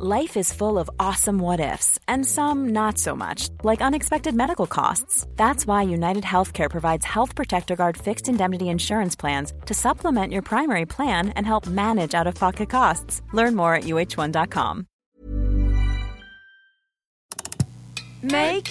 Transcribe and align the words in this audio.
Life 0.00 0.36
is 0.36 0.52
full 0.52 0.78
of 0.78 0.88
awesome 1.00 1.40
what 1.40 1.58
ifs, 1.58 1.98
and 2.06 2.24
some 2.24 2.68
not 2.68 2.98
so 2.98 3.16
much, 3.16 3.48
like 3.64 3.80
unexpected 3.82 4.32
medical 4.32 4.68
costs. 4.68 5.26
That's 5.34 5.66
why 5.66 5.82
United 5.82 6.22
Healthcare 6.22 6.70
provides 6.70 7.04
Health 7.04 7.34
Protector 7.34 7.74
Guard 7.74 7.96
fixed 7.96 8.28
indemnity 8.28 8.68
insurance 8.68 9.16
plans 9.16 9.52
to 9.66 9.74
supplement 9.74 10.32
your 10.32 10.42
primary 10.42 10.86
plan 10.86 11.30
and 11.30 11.44
help 11.44 11.66
manage 11.66 12.14
out 12.14 12.28
of 12.28 12.36
pocket 12.36 12.70
costs. 12.70 13.22
Learn 13.32 13.56
more 13.56 13.74
at 13.74 13.84
uh1.com. 13.84 14.86
Make 18.22 18.68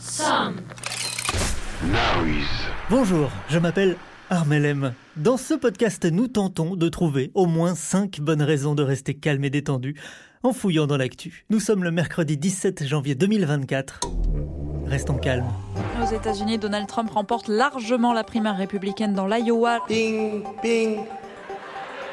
some 0.00 0.56
noise. 1.84 2.66
Bonjour, 2.90 3.30
je 3.48 3.60
m'appelle 3.60 3.94
Armelem. 4.28 4.92
Dans 5.18 5.36
ce 5.36 5.54
podcast, 5.54 6.04
nous 6.04 6.28
tentons 6.28 6.76
de 6.76 6.88
trouver 6.88 7.32
au 7.34 7.46
moins 7.46 7.74
5 7.74 8.20
bonnes 8.20 8.42
raisons 8.42 8.76
de 8.76 8.84
rester 8.84 9.14
calme 9.14 9.42
et 9.42 9.50
détendu 9.50 10.00
en 10.44 10.52
fouillant 10.52 10.86
dans 10.86 10.96
l'actu. 10.96 11.44
Nous 11.50 11.58
sommes 11.58 11.82
le 11.82 11.90
mercredi 11.90 12.36
17 12.36 12.86
janvier 12.86 13.16
2024. 13.16 13.98
Restons 14.86 15.18
calmes. 15.18 15.48
Aux 16.00 16.14
États-Unis, 16.14 16.58
Donald 16.58 16.86
Trump 16.86 17.10
remporte 17.10 17.48
largement 17.48 18.12
la 18.12 18.22
primaire 18.22 18.56
républicaine 18.56 19.12
dans 19.12 19.26
l'Iowa. 19.26 19.80
Bing, 19.88 20.44
bing. 20.62 21.00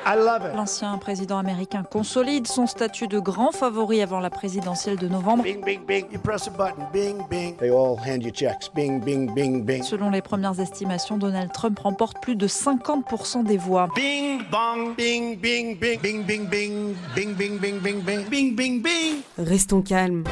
L'ancien 0.06 0.96
président 1.00 1.40
américain 1.40 1.82
consolide 1.84 2.46
son 2.46 2.68
statut 2.68 3.08
de 3.08 3.18
grand 3.18 3.52
favori 3.52 4.04
avant 4.04 4.20
la 4.20 4.30
présidentielle 4.30 4.98
de 4.98 5.08
novembre. 5.08 5.44
Bing, 5.44 5.66
bing, 5.66 5.84
bing. 5.84 6.06
You 6.12 6.20
press 6.20 6.48
a 6.48 6.52
button. 6.52 6.86
Bing, 6.94 7.28
bing. 7.28 7.58
They 7.58 7.72
all 7.72 7.98
hand 7.98 8.22
you 8.24 8.30
checks. 8.32 8.70
Bing, 8.74 9.04
bing, 9.04 9.34
bing, 9.34 9.64
bing. 9.64 9.82
Selon 9.82 10.12
les 10.12 10.22
premières 10.22 10.60
estimations, 10.60 11.18
Donald 11.18 11.52
Trump 11.52 11.80
remporte 11.80 12.18
plus 12.22 12.36
de 12.36 12.48
50% 12.48 13.46
des 13.46 13.58
voix. 13.58 13.90
Bing, 13.96 14.44
bong. 14.52 14.96
Bing, 14.96 15.40
bing, 15.40 15.76
bing. 15.80 16.00
Bing, 16.00 16.24
bing, 16.24 16.48
bing. 16.48 16.96
Bing, 17.16 17.34
bing, 17.34 17.58
bing, 17.58 17.80
bing, 17.80 18.02
bing. 18.02 18.30
Bing, 18.30 18.56
bing, 18.56 18.82
bing. 18.84 19.22
Restons 19.40 19.82
calmes. 19.82 20.24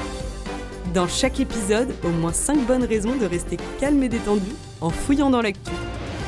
Dans 0.93 1.07
chaque 1.07 1.39
épisode, 1.39 1.95
au 2.03 2.09
moins 2.09 2.31
5 2.31 2.59
bonnes 2.67 2.83
raisons 2.83 3.15
de 3.15 3.25
rester 3.25 3.57
calme 3.79 4.03
et 4.03 4.09
détendu 4.09 4.51
en 4.81 4.91
fouillant 4.91 5.31
dans 5.31 5.41
l'actu. 5.41 5.71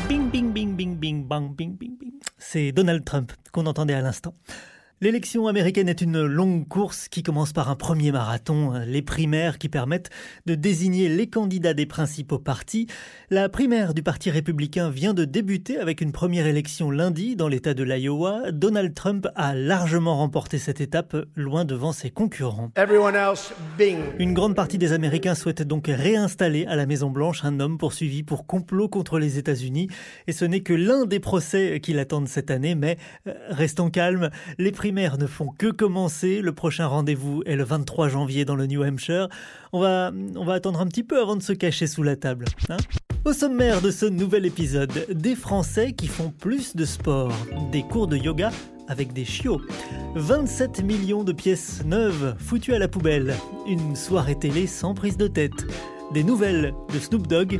Bing, 0.09 0.29
bing, 0.29 0.51
bing, 0.51 0.64
bing, 0.85 0.99
bing, 0.99 1.27
bang, 1.27 1.55
bing, 1.55 1.77
bing, 1.77 1.97
bing. 1.97 2.13
C'est 2.37 2.71
Donald 2.71 3.03
Trump 3.03 3.31
qu'on 3.51 3.65
entendait 3.65 3.93
à 3.93 4.01
l'instant. 4.01 4.35
L'élection 5.01 5.47
américaine 5.47 5.89
est 5.89 5.99
une 5.99 6.23
longue 6.23 6.69
course 6.69 7.09
qui 7.09 7.21
commence 7.21 7.51
par 7.51 7.69
un 7.69 7.75
premier 7.75 8.13
marathon, 8.13 8.81
les 8.87 9.01
primaires 9.01 9.57
qui 9.57 9.67
permettent 9.67 10.09
de 10.45 10.55
désigner 10.55 11.09
les 11.09 11.27
candidats 11.27 11.73
des 11.73 11.85
principaux 11.85 12.39
partis. 12.39 12.87
La 13.29 13.49
primaire 13.49 13.93
du 13.93 14.03
Parti 14.03 14.31
républicain 14.31 14.89
vient 14.89 15.13
de 15.13 15.25
débuter 15.25 15.77
avec 15.79 15.99
une 15.99 16.13
première 16.13 16.45
élection 16.45 16.91
lundi 16.91 17.35
dans 17.35 17.49
l'État 17.49 17.73
de 17.73 17.83
l'Iowa. 17.83 18.53
Donald 18.53 18.93
Trump 18.93 19.27
a 19.35 19.53
largement 19.53 20.15
remporté 20.15 20.59
cette 20.59 20.79
étape, 20.79 21.17
loin 21.35 21.65
devant 21.65 21.91
ses 21.91 22.09
concurrents. 22.09 22.71
Everyone 22.77 23.15
else. 23.15 23.53
Une 24.17 24.33
grande 24.33 24.55
partie 24.55 24.77
des 24.77 24.93
Américains 24.93 25.35
souhaite 25.35 25.61
donc 25.61 25.87
réinstaller 25.87 26.65
à 26.67 26.77
la 26.77 26.85
Maison-Blanche 26.85 27.43
un 27.43 27.59
homme 27.59 27.77
poursuivi 27.77 28.23
pour 28.23 28.47
complot 28.47 28.87
contre 28.87 29.19
les 29.19 29.37
États-Unis. 29.37 29.89
Et 30.27 30.31
ce 30.31 30.45
n'est 30.45 30.61
que 30.61 30.73
l'un 30.73 31.05
des 31.05 31.19
procès 31.19 31.81
qui 31.81 31.91
l'attendent 31.91 32.29
cette 32.29 32.49
année, 32.49 32.75
mais 32.75 32.97
euh, 33.27 33.33
restons 33.49 33.89
calmes. 33.89 34.29
Les 34.57 34.71
primaires 34.71 34.94
ne 34.95 35.27
font 35.27 35.49
que 35.57 35.71
commencer. 35.71 36.41
Le 36.41 36.53
prochain 36.53 36.87
rendez-vous 36.87 37.43
est 37.45 37.57
le 37.57 37.63
23 37.65 38.07
janvier 38.07 38.45
dans 38.45 38.55
le 38.55 38.65
New 38.65 38.81
Hampshire. 38.81 39.27
On 39.73 39.81
va, 39.81 40.11
on 40.35 40.45
va 40.45 40.53
attendre 40.53 40.79
un 40.79 40.87
petit 40.87 41.03
peu 41.03 41.19
avant 41.21 41.35
de 41.35 41.41
se 41.41 41.51
cacher 41.51 41.85
sous 41.85 42.01
la 42.01 42.15
table. 42.15 42.45
Hein 42.69 42.77
Au 43.25 43.33
sommaire 43.33 43.81
de 43.81 43.91
ce 43.91 44.05
nouvel 44.05 44.45
épisode, 44.45 45.05
des 45.11 45.35
Français 45.35 45.91
qui 45.91 46.07
font 46.07 46.31
plus 46.31 46.77
de 46.77 46.85
sport, 46.85 47.33
des 47.73 47.83
cours 47.83 48.07
de 48.07 48.15
yoga 48.15 48.51
avec 48.87 49.11
des 49.11 49.25
chiots, 49.25 49.61
27 50.15 50.83
millions 50.83 51.23
de 51.23 51.33
pièces 51.33 51.83
neuves 51.85 52.35
foutues 52.39 52.73
à 52.73 52.79
la 52.79 52.87
poubelle, 52.87 53.35
une 53.67 53.95
soirée 53.95 54.39
télé 54.39 54.65
sans 54.65 54.93
prise 54.93 55.17
de 55.17 55.27
tête, 55.27 55.65
des 56.15 56.23
nouvelles 56.23 56.73
de 56.93 56.97
Snoop 56.97 57.27
Dogg 57.27 57.59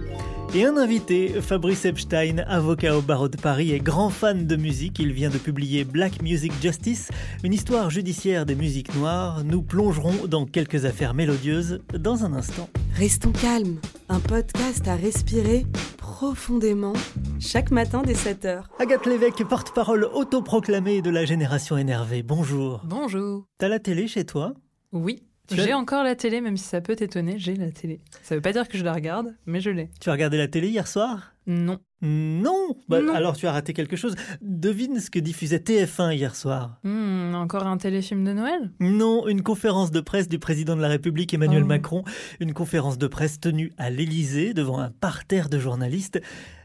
et 0.54 0.64
un 0.64 0.78
invité, 0.78 1.28
Fabrice 1.42 1.84
Epstein, 1.84 2.38
avocat 2.48 2.98
au 2.98 3.02
barreau 3.02 3.28
de 3.28 3.36
Paris 3.36 3.74
et 3.74 3.80
grand 3.80 4.10
fan 4.10 4.48
de 4.48 4.56
musique. 4.56 4.98
Il 5.00 5.12
vient 5.12 5.30
de 5.30 5.38
publier 5.38 5.84
Black 5.84 6.22
Music 6.22 6.54
Justice, 6.62 7.10
une 7.44 7.54
histoire 7.54 7.90
judiciaire 7.90 8.46
des 8.46 8.56
musiques 8.56 8.96
noires. 8.96 9.44
Nous 9.44 9.62
plongerons 9.62 10.28
dans 10.28 10.46
quelques 10.46 10.86
affaires 10.86 11.14
mélodieuses 11.14 11.82
dans 12.00 12.24
un 12.24 12.32
instant. 12.32 12.70
Restons 12.94 13.34
calmes, 13.34 13.82
un 14.08 14.22
podcast 14.22 14.88
à 14.88 14.96
respirer 14.96 15.66
profondément 15.98 16.94
chaque 17.42 17.72
matin 17.72 18.04
dès 18.06 18.14
7h. 18.14 18.62
Agathe 18.80 19.06
Lévesque, 19.06 19.44
porte-parole 19.44 20.06
autoproclamée 20.14 21.02
de 21.02 21.10
la 21.10 21.26
génération 21.26 21.76
énervée. 21.76 22.24
Bonjour. 22.24 22.84
Bonjour. 22.86 23.44
T'as 23.58 23.68
la 23.68 23.80
télé 23.80 24.08
chez 24.08 24.24
toi? 24.24 24.54
Oui. 24.94 25.24
As- 25.52 25.56
J'ai 25.56 25.74
encore 25.74 26.04
la 26.04 26.16
télé, 26.16 26.42
même 26.42 26.58
si 26.58 26.64
ça 26.66 26.82
peut 26.82 26.96
t'étonner, 26.96 27.36
j'ai 27.38 27.56
la 27.56 27.72
télé. 27.72 28.00
Ça 28.24 28.36
veut 28.36 28.42
pas 28.42 28.52
dire 28.54 28.68
que 28.68 28.78
je 28.78 28.84
la 28.84 28.94
regarde, 28.94 29.36
mais 29.46 29.60
je 29.60 29.70
l'ai. 29.70 29.90
Tu 30.02 30.10
as 30.10 30.14
regardé 30.14 30.38
la 30.38 30.48
télé 30.48 30.70
hier 30.70 30.88
soir? 30.88 31.34
Non. 31.48 31.78
Non, 32.02 32.76
Bah, 32.90 33.02
Non. 33.02 33.14
Alors 33.14 33.36
tu 33.38 33.46
as 33.48 33.52
raté 33.52 33.74
quelque 33.74 33.96
chose. 33.96 34.16
Devine 34.42 35.00
ce 35.00 35.10
que 35.10 35.20
diffusait 35.20 35.60
TF1 35.60 36.14
hier 36.16 36.36
soir. 36.36 36.80
Hmm, 36.84 37.34
encore 37.36 37.66
un 37.68 37.78
téléfilm 37.78 38.24
de 38.24 38.34
Noël? 38.34 38.72
Non, 38.80 39.28
une 39.28 39.42
conférence 39.44 39.92
de 39.92 40.02
presse 40.02 40.28
du 40.28 40.40
président 40.40 40.76
de 40.76 40.82
la 40.82 40.88
République 40.88 41.34
Emmanuel 41.34 41.64
Oh. 41.64 41.68
Macron. 41.68 42.04
Une 42.40 42.54
conférence 42.54 42.98
de 42.98 43.08
presse 43.08 43.40
tenue 43.40 43.72
à 43.78 43.90
l'Élysée 43.90 44.54
devant 44.54 44.80
un 44.80 44.90
parterre 44.92 45.50
de 45.50 45.60
journalistes. 45.60 46.20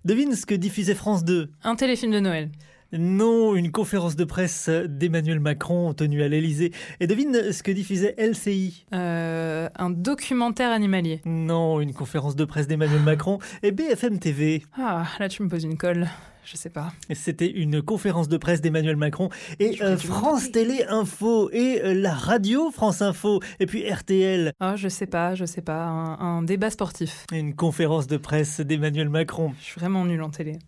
Devine 0.05 0.35
ce 0.35 0.47
que 0.47 0.55
diffusait 0.55 0.95
France 0.95 1.25
2. 1.25 1.51
Un 1.63 1.77
téléfilm 1.77 2.13
de 2.13 2.21
Noël. 2.21 2.51
Non, 2.93 3.55
une 3.55 3.71
conférence 3.71 4.17
de 4.17 4.25
presse 4.25 4.69
d'Emmanuel 4.69 5.39
Macron 5.39 5.95
tenue 5.95 6.23
à 6.23 6.29
l'Élysée. 6.29 6.73
Et 6.99 7.07
devine 7.07 7.53
ce 7.53 7.63
que 7.63 7.71
diffusait 7.71 8.17
LCI. 8.19 8.85
Euh, 8.93 9.69
un 9.77 9.91
documentaire 9.91 10.73
animalier. 10.73 11.21
Non, 11.25 11.81
une 11.81 11.95
conférence 11.95 12.35
de 12.35 12.45
presse 12.45 12.67
d'Emmanuel 12.67 13.03
Macron 13.03 13.39
et 13.63 13.71
BFM 13.71 14.19
TV. 14.19 14.65
Ah, 14.77 15.07
là 15.21 15.29
tu 15.29 15.43
me 15.43 15.49
poses 15.49 15.65
une 15.65 15.77
colle. 15.77 16.09
Je 16.45 16.57
sais 16.57 16.71
pas. 16.71 16.93
C'était 17.13 17.51
une 17.51 17.83
conférence 17.83 18.29
de 18.29 18.37
presse 18.37 18.61
d'Emmanuel 18.61 18.97
Macron 18.97 19.29
et 19.59 19.83
euh, 19.83 19.97
France. 19.97 20.51
Télé 20.51 20.85
Info 20.89 21.51
et 21.53 21.81
euh, 21.85 21.95
la 21.95 22.15
radio 22.15 22.71
France 22.71 23.03
Info 23.03 23.41
et 23.61 23.67
puis 23.67 23.89
RTL. 23.89 24.53
Ah, 24.59 24.77
je 24.77 24.89
sais 24.89 25.07
pas, 25.07 25.35
je 25.35 25.45
sais 25.45 25.63
pas. 25.63 25.85
Un, 25.85 26.19
un 26.19 26.43
débat 26.43 26.71
sportif. 26.71 27.27
Une 27.33 27.55
conférence 27.55 28.07
de 28.07 28.17
presse 28.17 28.61
d'Emmanuel 28.61 29.09
Macron. 29.09 29.53
Je 29.61 29.65
suis 29.65 29.81
vraiment 29.81 30.05
nulle 30.05 30.23
en 30.23 30.31
télé. 30.31 30.59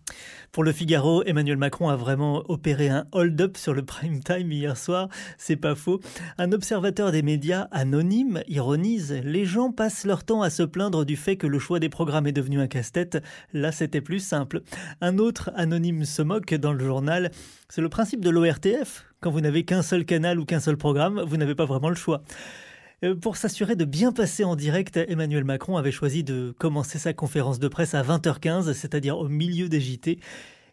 Pour 0.53 0.63
le 0.63 0.71
Figaro, 0.71 1.23
Emmanuel 1.23 1.57
Macron 1.57 1.89
a 1.89 1.95
vraiment 1.95 2.43
opéré 2.47 2.87
un 2.87 3.07
hold-up 3.11 3.57
sur 3.57 3.73
le 3.73 3.83
prime 3.83 4.21
time 4.21 4.51
hier 4.51 4.77
soir. 4.77 5.09
C'est 5.39 5.55
pas 5.55 5.73
faux. 5.73 5.99
Un 6.37 6.51
observateur 6.51 7.11
des 7.11 7.23
médias 7.23 7.67
anonyme 7.71 8.43
ironise 8.47 9.19
Les 9.23 9.45
gens 9.45 9.71
passent 9.71 10.05
leur 10.05 10.23
temps 10.23 10.43
à 10.43 10.51
se 10.51 10.61
plaindre 10.61 11.05
du 11.05 11.15
fait 11.15 11.37
que 11.37 11.47
le 11.47 11.57
choix 11.57 11.79
des 11.79 11.89
programmes 11.89 12.27
est 12.27 12.31
devenu 12.33 12.59
un 12.59 12.67
casse-tête. 12.67 13.17
Là, 13.51 13.71
c'était 13.71 14.01
plus 14.01 14.19
simple. 14.19 14.61
Un 15.01 15.17
autre 15.17 15.51
anonyme 15.63 16.05
se 16.05 16.21
moque 16.21 16.53
dans 16.53 16.73
le 16.73 16.85
journal. 16.85 17.31
C'est 17.69 17.81
le 17.81 17.89
principe 17.89 18.23
de 18.23 18.29
l'ORTF. 18.29 19.05
Quand 19.19 19.31
vous 19.31 19.41
n'avez 19.41 19.65
qu'un 19.65 19.81
seul 19.81 20.05
canal 20.05 20.39
ou 20.39 20.45
qu'un 20.45 20.59
seul 20.59 20.77
programme, 20.77 21.21
vous 21.21 21.37
n'avez 21.37 21.55
pas 21.55 21.65
vraiment 21.65 21.89
le 21.89 21.95
choix. 21.95 22.21
Euh, 23.03 23.15
Pour 23.15 23.37
s'assurer 23.37 23.75
de 23.75 23.85
bien 23.85 24.11
passer 24.11 24.43
en 24.43 24.55
direct, 24.55 24.97
Emmanuel 24.97 25.43
Macron 25.43 25.77
avait 25.77 25.91
choisi 25.91 26.23
de 26.23 26.53
commencer 26.59 26.99
sa 26.99 27.13
conférence 27.13 27.59
de 27.59 27.67
presse 27.67 27.95
à 27.95 28.03
20h15, 28.03 28.73
c'est-à-dire 28.73 29.17
au 29.17 29.29
milieu 29.29 29.69
des 29.69 29.81
JT. 29.81 30.19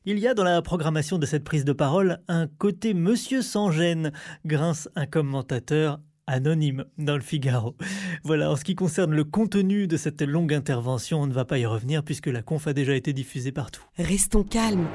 Il 0.04 0.18
y 0.18 0.26
a 0.26 0.34
dans 0.34 0.44
la 0.44 0.62
programmation 0.62 1.18
de 1.18 1.26
cette 1.26 1.44
prise 1.44 1.64
de 1.64 1.72
parole 1.72 2.20
un 2.26 2.46
côté 2.46 2.94
Monsieur 2.94 3.42
sans 3.42 3.70
gêne, 3.70 4.12
grince 4.44 4.88
un 4.96 5.06
commentateur 5.06 6.00
anonyme 6.30 6.84
dans 6.98 7.14
le 7.14 7.20
Figaro. 7.20 7.76
Voilà, 8.24 8.50
en 8.50 8.56
ce 8.56 8.64
qui 8.64 8.74
concerne 8.74 9.14
le 9.14 9.24
contenu 9.24 9.86
de 9.86 9.96
cette 9.96 10.22
longue 10.22 10.54
intervention, 10.54 11.20
on 11.20 11.26
ne 11.26 11.32
va 11.32 11.44
pas 11.44 11.58
y 11.58 11.66
revenir 11.66 12.02
puisque 12.02 12.28
la 12.28 12.42
conf 12.42 12.66
a 12.66 12.72
déjà 12.72 12.94
été 12.94 13.12
diffusée 13.12 13.52
partout. 13.52 13.82
Restons 13.98 14.44
calmes. 14.44 14.86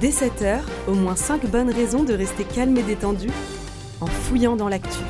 Dès 0.00 0.10
7h, 0.10 0.60
au 0.86 0.94
moins 0.94 1.16
5 1.16 1.50
bonnes 1.50 1.70
raisons 1.70 2.04
de 2.04 2.14
rester 2.14 2.44
calme 2.44 2.76
et 2.76 2.82
détendu 2.82 3.28
en 4.00 4.06
fouillant 4.06 4.56
dans 4.56 4.68
l'actu. 4.68 5.02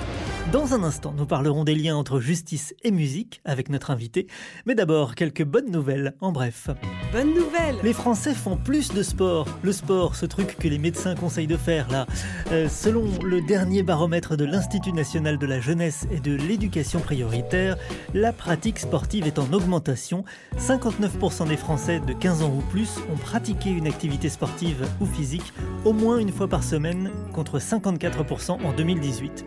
Dans 0.53 0.72
un 0.72 0.83
instant, 0.83 1.12
nous 1.15 1.27
parlerons 1.27 1.62
des 1.62 1.74
liens 1.74 1.95
entre 1.95 2.21
justice 2.21 2.74
et 2.83 2.91
musique 2.91 3.42
avec 3.45 3.68
notre 3.68 3.91
invité. 3.91 4.28
Mais 4.65 4.74
d'abord, 4.74 5.15
quelques 5.15 5.45
bonnes 5.45 5.71
nouvelles, 5.71 6.15
en 6.22 6.33
bref. 6.33 6.71
Bonne 7.12 7.34
nouvelle 7.34 7.77
Les 7.83 7.92
Français 7.92 8.33
font 8.33 8.56
plus 8.56 8.95
de 8.95 9.03
sport. 9.03 9.47
Le 9.62 9.72
sport, 9.72 10.16
ce 10.16 10.24
truc 10.24 10.56
que 10.59 10.66
les 10.66 10.78
médecins 10.78 11.15
conseillent 11.15 11.48
de 11.48 11.59
faire 11.59 11.91
là. 11.91 12.06
Euh, 12.50 12.66
selon 12.66 13.04
le 13.22 13.42
dernier 13.42 13.83
baromètre 13.83 14.39
de 14.39 14.47
l'Institut 14.47 14.95
national 14.95 15.36
de 15.36 15.45
la 15.45 15.60
jeunesse 15.60 16.06
et 16.10 16.18
de 16.18 16.34
l'éducation 16.34 17.01
prioritaire, 17.01 17.77
la 18.15 18.33
pratique 18.33 18.78
sportive 18.78 19.27
est 19.27 19.39
en 19.39 19.53
augmentation. 19.53 20.24
59% 20.56 21.47
des 21.47 21.59
Français 21.59 22.01
de 22.01 22.15
15 22.15 22.41
ans 22.41 22.54
ou 22.56 22.62
plus 22.71 22.97
ont 23.12 23.18
pratiqué 23.18 23.68
une 23.68 23.86
activité 23.86 24.30
sportive 24.30 24.86
ou 25.03 25.04
physique 25.04 25.53
au 25.84 25.92
moins 25.92 26.16
une 26.16 26.33
fois 26.33 26.48
par 26.48 26.65
semaine 26.65 27.10
contre 27.34 27.59
54% 27.59 28.65
en 28.65 28.72
2018. 28.72 29.44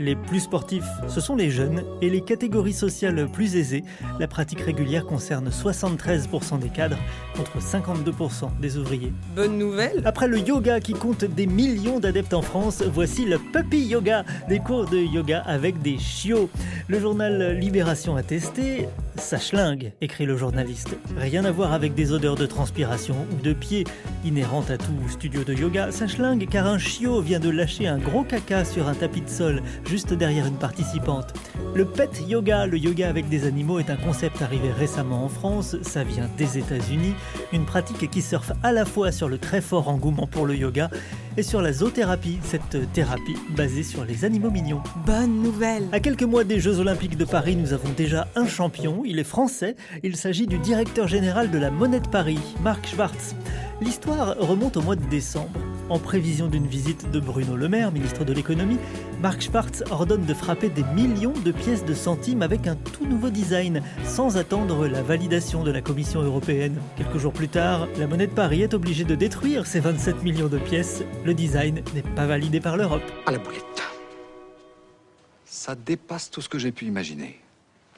Les 0.00 0.16
plus 0.16 0.40
sportifs, 0.40 0.88
ce 1.06 1.20
sont 1.20 1.36
les 1.36 1.50
jeunes 1.50 1.84
et 2.02 2.10
les 2.10 2.20
catégories 2.20 2.72
sociales 2.72 3.28
plus 3.32 3.54
aisées. 3.54 3.84
La 4.18 4.26
pratique 4.26 4.60
régulière 4.60 5.06
concerne 5.06 5.50
73% 5.50 6.58
des 6.58 6.68
cadres 6.68 6.98
contre 7.36 7.58
52% 7.60 8.58
des 8.60 8.76
ouvriers. 8.76 9.12
Bonne 9.36 9.56
nouvelle 9.56 10.02
Après 10.04 10.26
le 10.26 10.38
yoga 10.40 10.80
qui 10.80 10.94
compte 10.94 11.24
des 11.24 11.46
millions 11.46 12.00
d'adeptes 12.00 12.34
en 12.34 12.42
France, 12.42 12.82
voici 12.82 13.24
le 13.24 13.38
puppy 13.38 13.86
yoga, 13.86 14.24
des 14.48 14.58
cours 14.58 14.86
de 14.86 14.98
yoga 14.98 15.42
avec 15.46 15.80
des 15.80 15.98
chiots. 15.98 16.50
Le 16.88 16.98
journal 16.98 17.56
Libération 17.56 18.16
a 18.16 18.24
testé, 18.24 18.88
ça 19.16 19.38
schlingue, 19.38 19.92
écrit 20.00 20.26
le 20.26 20.36
journaliste. 20.36 20.96
Rien 21.16 21.44
à 21.44 21.52
voir 21.52 21.72
avec 21.72 21.94
des 21.94 22.12
odeurs 22.12 22.34
de 22.34 22.46
transpiration 22.46 23.14
ou 23.32 23.42
de 23.42 23.52
pieds 23.52 23.84
inhérentes 24.24 24.70
à 24.70 24.76
tout 24.76 25.08
studio 25.08 25.44
de 25.44 25.54
yoga. 25.54 25.92
Ça 25.92 26.08
schlingue 26.08 26.48
car 26.50 26.66
un 26.66 26.78
chiot 26.78 27.20
vient 27.20 27.38
de 27.38 27.48
lâcher 27.48 27.86
un 27.86 27.98
gros 27.98 28.24
caca 28.24 28.64
sur 28.64 28.88
un 28.88 28.94
tapis 28.94 29.20
de 29.20 29.28
sol 29.28 29.62
juste 29.88 30.12
derrière 30.12 30.46
une 30.46 30.56
participante. 30.56 31.34
Le 31.74 31.84
pet 31.84 32.22
yoga, 32.26 32.66
le 32.66 32.78
yoga 32.78 33.08
avec 33.08 33.28
des 33.28 33.46
animaux, 33.46 33.78
est 33.78 33.90
un 33.90 33.96
concept 33.96 34.42
arrivé 34.42 34.70
récemment 34.70 35.24
en 35.24 35.28
France. 35.28 35.76
Ça 35.82 36.04
vient 36.04 36.28
des 36.36 36.58
États-Unis. 36.58 37.14
Une 37.52 37.64
pratique 37.64 38.10
qui 38.10 38.22
surfe 38.22 38.52
à 38.62 38.72
la 38.72 38.84
fois 38.84 39.12
sur 39.12 39.28
le 39.28 39.38
très 39.38 39.60
fort 39.60 39.88
engouement 39.88 40.26
pour 40.26 40.46
le 40.46 40.56
yoga 40.56 40.90
et 41.36 41.42
sur 41.42 41.60
la 41.60 41.72
zoothérapie, 41.72 42.38
cette 42.42 42.92
thérapie 42.92 43.36
basée 43.56 43.82
sur 43.82 44.04
les 44.04 44.24
animaux 44.24 44.50
mignons. 44.50 44.82
Bonne 45.04 45.42
nouvelle 45.42 45.88
À 45.92 46.00
quelques 46.00 46.22
mois 46.22 46.44
des 46.44 46.60
Jeux 46.60 46.78
Olympiques 46.78 47.16
de 47.16 47.24
Paris, 47.24 47.56
nous 47.56 47.72
avons 47.72 47.90
déjà 47.96 48.28
un 48.36 48.46
champion. 48.46 49.02
Il 49.04 49.18
est 49.18 49.24
français. 49.24 49.76
Il 50.02 50.16
s'agit 50.16 50.46
du 50.46 50.58
directeur 50.58 51.08
général 51.08 51.50
de 51.50 51.58
la 51.58 51.70
Monnaie 51.70 52.00
de 52.00 52.08
Paris, 52.08 52.38
Marc 52.62 52.86
Schwartz. 52.86 53.34
L'histoire 53.80 54.36
remonte 54.38 54.76
au 54.76 54.82
mois 54.82 54.96
de 54.96 55.04
décembre. 55.06 55.50
En 55.90 55.98
prévision 55.98 56.48
d'une 56.48 56.66
visite 56.66 57.10
de 57.10 57.20
Bruno 57.20 57.56
Le 57.56 57.68
Maire, 57.68 57.92
ministre 57.92 58.24
de 58.24 58.32
l'économie, 58.32 58.78
Marc 59.20 59.42
Schwartz 59.42 59.84
ordonne 59.90 60.24
de 60.24 60.32
frapper 60.32 60.70
des 60.70 60.82
millions 60.94 61.34
de 61.44 61.52
pièces 61.52 61.84
de 61.84 61.92
centimes 61.92 62.40
avec 62.40 62.66
un 62.66 62.74
tout 62.74 63.04
nouveau 63.04 63.28
design, 63.28 63.82
sans 64.04 64.38
attendre 64.38 64.86
la 64.86 65.02
validation 65.02 65.62
de 65.62 65.70
la 65.70 65.82
Commission 65.82 66.22
européenne. 66.22 66.80
Quelques 66.96 67.18
jours 67.18 67.34
plus 67.34 67.48
tard, 67.48 67.86
la 67.98 68.06
monnaie 68.06 68.26
de 68.26 68.32
Paris 68.32 68.62
est 68.62 68.72
obligée 68.72 69.04
de 69.04 69.14
détruire 69.14 69.66
ces 69.66 69.80
27 69.80 70.22
millions 70.22 70.48
de 70.48 70.58
pièces. 70.58 71.04
Le 71.24 71.34
design 71.34 71.82
n'est 71.94 72.02
pas 72.02 72.26
validé 72.26 72.60
par 72.60 72.78
l'Europe. 72.78 73.02
À 73.26 73.32
la 73.32 73.38
boulette. 73.38 73.82
Ça 75.44 75.74
dépasse 75.74 76.30
tout 76.30 76.40
ce 76.40 76.48
que 76.48 76.58
j'ai 76.58 76.72
pu 76.72 76.86
imaginer. 76.86 77.43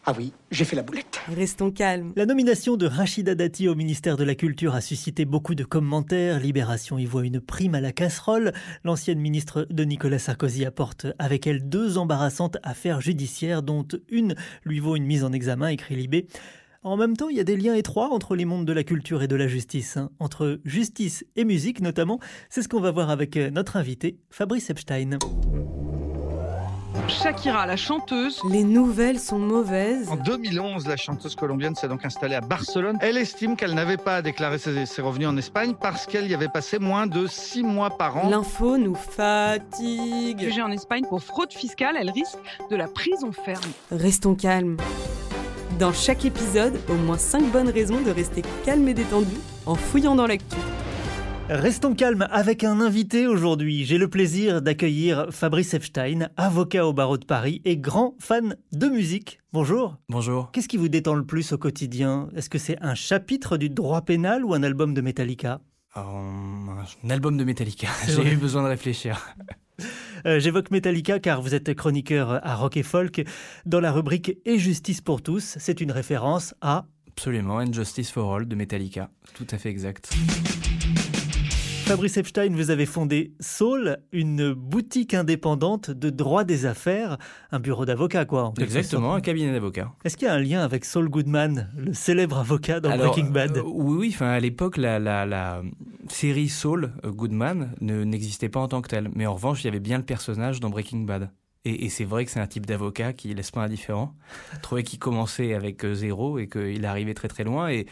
Ah 0.08 0.14
oui, 0.16 0.32
j'ai 0.52 0.64
fait 0.64 0.76
la 0.76 0.84
boulette. 0.84 1.18
Restons 1.26 1.72
calmes. 1.72 2.12
La 2.14 2.26
nomination 2.26 2.76
de 2.76 2.86
Rachida 2.86 3.34
Dati 3.34 3.66
au 3.66 3.74
ministère 3.74 4.16
de 4.16 4.22
la 4.22 4.36
Culture 4.36 4.76
a 4.76 4.80
suscité 4.80 5.24
beaucoup 5.24 5.56
de 5.56 5.64
commentaires. 5.64 6.38
Libération 6.38 6.96
y 6.96 7.06
voit 7.06 7.26
une 7.26 7.40
prime 7.40 7.74
à 7.74 7.80
la 7.80 7.90
casserole. 7.90 8.52
L'ancienne 8.84 9.18
ministre 9.18 9.66
de 9.68 9.82
Nicolas 9.82 10.20
Sarkozy 10.20 10.64
apporte 10.64 11.08
avec 11.18 11.48
elle 11.48 11.68
deux 11.68 11.98
embarrassantes 11.98 12.56
affaires 12.62 13.00
judiciaires, 13.00 13.64
dont 13.64 13.84
une 14.08 14.36
lui 14.64 14.78
vaut 14.78 14.94
une 14.94 15.06
mise 15.06 15.24
en 15.24 15.32
examen, 15.32 15.70
écrit 15.70 15.96
Libé. 15.96 16.28
En 16.84 16.96
même 16.96 17.16
temps, 17.16 17.28
il 17.28 17.36
y 17.36 17.40
a 17.40 17.44
des 17.44 17.56
liens 17.56 17.74
étroits 17.74 18.12
entre 18.12 18.36
les 18.36 18.44
mondes 18.44 18.64
de 18.64 18.72
la 18.72 18.84
culture 18.84 19.24
et 19.24 19.28
de 19.28 19.34
la 19.34 19.48
justice, 19.48 19.96
hein. 19.96 20.10
entre 20.20 20.60
justice 20.64 21.24
et 21.34 21.44
musique 21.44 21.80
notamment. 21.80 22.20
C'est 22.48 22.62
ce 22.62 22.68
qu'on 22.68 22.80
va 22.80 22.92
voir 22.92 23.10
avec 23.10 23.34
notre 23.34 23.76
invité, 23.76 24.20
Fabrice 24.30 24.70
Epstein. 24.70 25.18
Shakira, 27.08 27.66
la 27.66 27.76
chanteuse. 27.76 28.40
Les 28.50 28.64
nouvelles 28.64 29.18
sont 29.20 29.38
mauvaises. 29.38 30.08
En 30.10 30.16
2011, 30.16 30.86
la 30.86 30.96
chanteuse 30.96 31.36
colombienne 31.36 31.74
s'est 31.74 31.88
donc 31.88 32.04
installée 32.04 32.34
à 32.34 32.40
Barcelone. 32.40 32.98
Elle 33.00 33.16
estime 33.16 33.56
qu'elle 33.56 33.74
n'avait 33.74 33.96
pas 33.96 34.16
à 34.16 34.22
déclarer 34.22 34.58
ses, 34.58 34.86
ses 34.86 35.02
revenus 35.02 35.28
en 35.28 35.36
Espagne 35.36 35.74
parce 35.80 36.06
qu'elle 36.06 36.28
y 36.28 36.34
avait 36.34 36.48
passé 36.48 36.78
moins 36.78 37.06
de 37.06 37.26
six 37.26 37.62
mois 37.62 37.90
par 37.90 38.16
an. 38.16 38.28
L'info 38.28 38.76
nous 38.76 38.94
fatigue. 38.94 40.40
Jugée 40.40 40.62
en 40.62 40.70
Espagne 40.72 41.04
pour 41.08 41.22
fraude 41.22 41.52
fiscale, 41.52 41.96
elle 41.98 42.10
risque 42.10 42.38
de 42.70 42.76
la 42.76 42.88
prison 42.88 43.30
ferme. 43.32 43.72
Restons 43.90 44.34
calmes. 44.34 44.76
Dans 45.78 45.92
chaque 45.92 46.24
épisode, 46.24 46.80
au 46.88 46.94
moins 46.94 47.18
5 47.18 47.52
bonnes 47.52 47.68
raisons 47.68 48.00
de 48.00 48.10
rester 48.10 48.42
calme 48.64 48.88
et 48.88 48.94
détendu 48.94 49.36
en 49.66 49.74
fouillant 49.74 50.14
dans 50.14 50.26
l'actu. 50.26 50.56
Restons 51.48 51.94
calmes 51.94 52.26
avec 52.30 52.64
un 52.64 52.80
invité 52.80 53.26
aujourd'hui. 53.28 53.84
J'ai 53.84 53.98
le 53.98 54.08
plaisir 54.08 54.62
d'accueillir 54.62 55.26
Fabrice 55.30 55.74
Epstein, 55.74 56.28
avocat 56.36 56.86
au 56.86 56.92
barreau 56.92 57.18
de 57.18 57.24
Paris 57.24 57.62
et 57.64 57.76
grand 57.76 58.16
fan 58.18 58.56
de 58.72 58.86
musique. 58.88 59.38
Bonjour. 59.52 59.96
Bonjour. 60.08 60.50
Qu'est-ce 60.50 60.66
qui 60.68 60.76
vous 60.76 60.88
détend 60.88 61.14
le 61.14 61.24
plus 61.24 61.52
au 61.52 61.58
quotidien? 61.58 62.28
Est-ce 62.34 62.50
que 62.50 62.58
c'est 62.58 62.76
un 62.82 62.94
chapitre 62.96 63.58
du 63.58 63.70
droit 63.70 64.02
pénal 64.02 64.44
ou 64.44 64.54
un 64.54 64.62
album 64.64 64.92
de 64.92 65.00
Metallica? 65.00 65.60
Alors, 65.94 66.16
Un 67.04 67.10
album 67.10 67.36
de 67.36 67.44
Metallica. 67.44 67.88
J'ai 68.08 68.32
eu 68.32 68.36
besoin 68.36 68.62
de 68.64 68.68
réfléchir. 68.68 69.24
Euh, 70.26 70.40
J'évoque 70.40 70.70
Metallica 70.70 71.20
car 71.20 71.40
vous 71.42 71.54
êtes 71.54 71.72
chroniqueur 71.74 72.40
à 72.44 72.56
Rock 72.56 72.76
et 72.76 72.82
Folk 72.82 73.22
dans 73.66 73.80
la 73.80 73.92
rubrique 73.92 74.36
Et 74.44 74.58
justice 74.58 75.00
pour 75.00 75.22
tous. 75.22 75.56
C'est 75.60 75.80
une 75.80 75.92
référence 75.92 76.54
à 76.60 76.86
Absolument. 77.08 77.56
And 77.56 77.72
Justice 77.72 78.10
for 78.10 78.34
All 78.34 78.46
de 78.48 78.56
Metallica. 78.56 79.10
Tout 79.34 79.46
à 79.50 79.58
fait 79.58 79.70
exact. 79.70 80.10
Fabrice 81.86 82.16
Epstein, 82.16 82.48
vous 82.50 82.70
avez 82.70 82.84
fondé 82.84 83.32
Soul, 83.38 83.98
une 84.10 84.52
boutique 84.52 85.14
indépendante 85.14 85.88
de 85.90 86.10
droit 86.10 86.42
des 86.42 86.66
affaires, 86.66 87.16
un 87.52 87.60
bureau 87.60 87.84
d'avocat 87.84 88.24
quoi. 88.24 88.52
Exactement, 88.60 89.14
un 89.14 89.20
cabinet 89.20 89.52
d'avocats. 89.52 89.92
Est-ce 90.04 90.16
qu'il 90.16 90.26
y 90.26 90.30
a 90.30 90.34
un 90.34 90.40
lien 90.40 90.62
avec 90.62 90.84
Saul 90.84 91.08
Goodman, 91.08 91.70
le 91.76 91.94
célèbre 91.94 92.38
avocat 92.38 92.80
dans 92.80 92.90
Alors, 92.90 93.12
Breaking 93.12 93.30
Bad 93.30 93.58
euh, 93.58 93.62
oui, 93.64 93.96
oui. 93.98 94.10
Enfin, 94.12 94.30
à 94.30 94.40
l'époque, 94.40 94.78
la, 94.78 94.98
la, 94.98 95.26
la 95.26 95.62
série 96.08 96.48
Saul 96.48 96.92
euh, 97.04 97.12
Goodman 97.12 97.72
ne- 97.80 98.02
n'existait 98.02 98.48
pas 98.48 98.60
en 98.60 98.66
tant 98.66 98.82
que 98.82 98.88
telle. 98.88 99.08
Mais 99.14 99.26
en 99.26 99.34
revanche, 99.34 99.62
il 99.62 99.66
y 99.66 99.68
avait 99.68 99.78
bien 99.78 99.98
le 99.98 100.04
personnage 100.04 100.58
dans 100.58 100.70
Breaking 100.70 101.02
Bad. 101.02 101.30
Et, 101.64 101.88
c'est 101.88 102.04
vrai 102.04 102.24
que 102.24 102.30
c'est 102.30 102.38
un 102.38 102.46
type 102.46 102.64
d'avocat 102.66 103.12
qui 103.12 103.32
laisse 103.34 103.50
pas 103.50 103.62
indifférent. 103.62 104.14
Trouvait 104.62 104.82
qu'il 104.84 104.98
commençait 104.98 105.54
avec 105.54 105.84
euh, 105.84 105.94
zéro 105.94 106.38
et 106.38 106.48
qu'il 106.48 106.84
arrivait 106.84 107.14
très 107.14 107.28
très 107.28 107.44
loin. 107.44 107.68
Et 107.68 107.86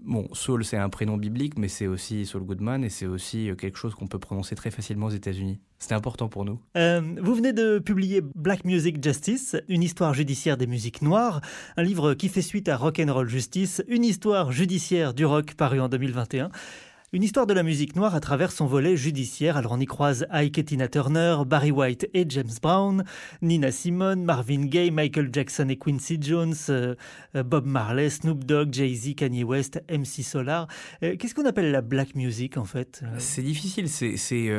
bon, 0.00 0.28
Saul, 0.32 0.64
c'est 0.64 0.76
un 0.76 0.88
prénom 0.88 1.16
biblique, 1.16 1.58
mais 1.58 1.68
c'est 1.68 1.86
aussi 1.86 2.26
Saul 2.26 2.42
Goodman 2.42 2.84
et 2.84 2.90
c'est 2.90 3.06
aussi 3.06 3.50
euh, 3.50 3.54
quelque 3.54 3.78
chose 3.78 3.94
qu'on 3.94 4.06
peut 4.06 4.18
prononcer 4.18 4.54
très 4.54 4.70
facilement 4.70 5.06
aux 5.06 5.10
États-Unis. 5.10 5.60
C'était 5.78 5.94
important 5.94 6.28
pour 6.28 6.44
nous. 6.44 6.60
Euh, 6.76 7.00
vous 7.20 7.34
venez 7.34 7.52
de 7.52 7.78
publier 7.78 8.20
Black 8.34 8.64
Music 8.64 9.02
Justice, 9.02 9.56
une 9.68 9.82
histoire 9.82 10.14
judiciaire 10.14 10.56
des 10.56 10.66
musiques 10.66 11.02
noires, 11.02 11.40
un 11.76 11.82
livre 11.82 12.14
qui 12.14 12.28
fait 12.28 12.42
suite 12.42 12.68
à 12.68 12.76
Rock 12.76 13.00
and 13.00 13.12
Roll 13.12 13.28
Justice, 13.28 13.82
une 13.86 14.04
histoire 14.04 14.50
judiciaire 14.50 15.14
du 15.14 15.24
rock 15.24 15.54
paru 15.54 15.80
en 15.80 15.88
2021. 15.88 16.50
Une 17.14 17.22
histoire 17.22 17.46
de 17.46 17.54
la 17.54 17.62
musique 17.62 17.96
noire 17.96 18.14
à 18.14 18.20
travers 18.20 18.52
son 18.52 18.66
volet 18.66 18.94
judiciaire. 18.94 19.56
Alors 19.56 19.72
on 19.72 19.80
y 19.80 19.86
croise 19.86 20.26
Ike 20.30 20.58
et 20.58 20.64
Tina 20.64 20.88
Turner, 20.88 21.38
Barry 21.46 21.70
White 21.70 22.06
et 22.12 22.26
James 22.28 22.50
Brown, 22.60 23.02
Nina 23.40 23.72
Simone, 23.72 24.22
Marvin 24.24 24.66
Gaye, 24.66 24.90
Michael 24.90 25.30
Jackson 25.32 25.70
et 25.70 25.78
Quincy 25.78 26.18
Jones, 26.20 26.52
euh, 26.68 26.94
euh, 27.34 27.42
Bob 27.42 27.64
Marley, 27.64 28.10
Snoop 28.10 28.44
Dogg, 28.44 28.74
Jay-Z, 28.74 29.14
Kanye 29.14 29.42
West, 29.42 29.82
MC 29.90 30.22
Solar. 30.22 30.68
Euh, 31.02 31.16
Qu'est-ce 31.16 31.34
qu'on 31.34 31.46
appelle 31.46 31.70
la 31.70 31.80
black 31.80 32.14
music 32.14 32.58
en 32.58 32.66
fait 32.66 33.02
C'est 33.16 33.42
difficile, 33.42 33.88
c'est 33.88 34.52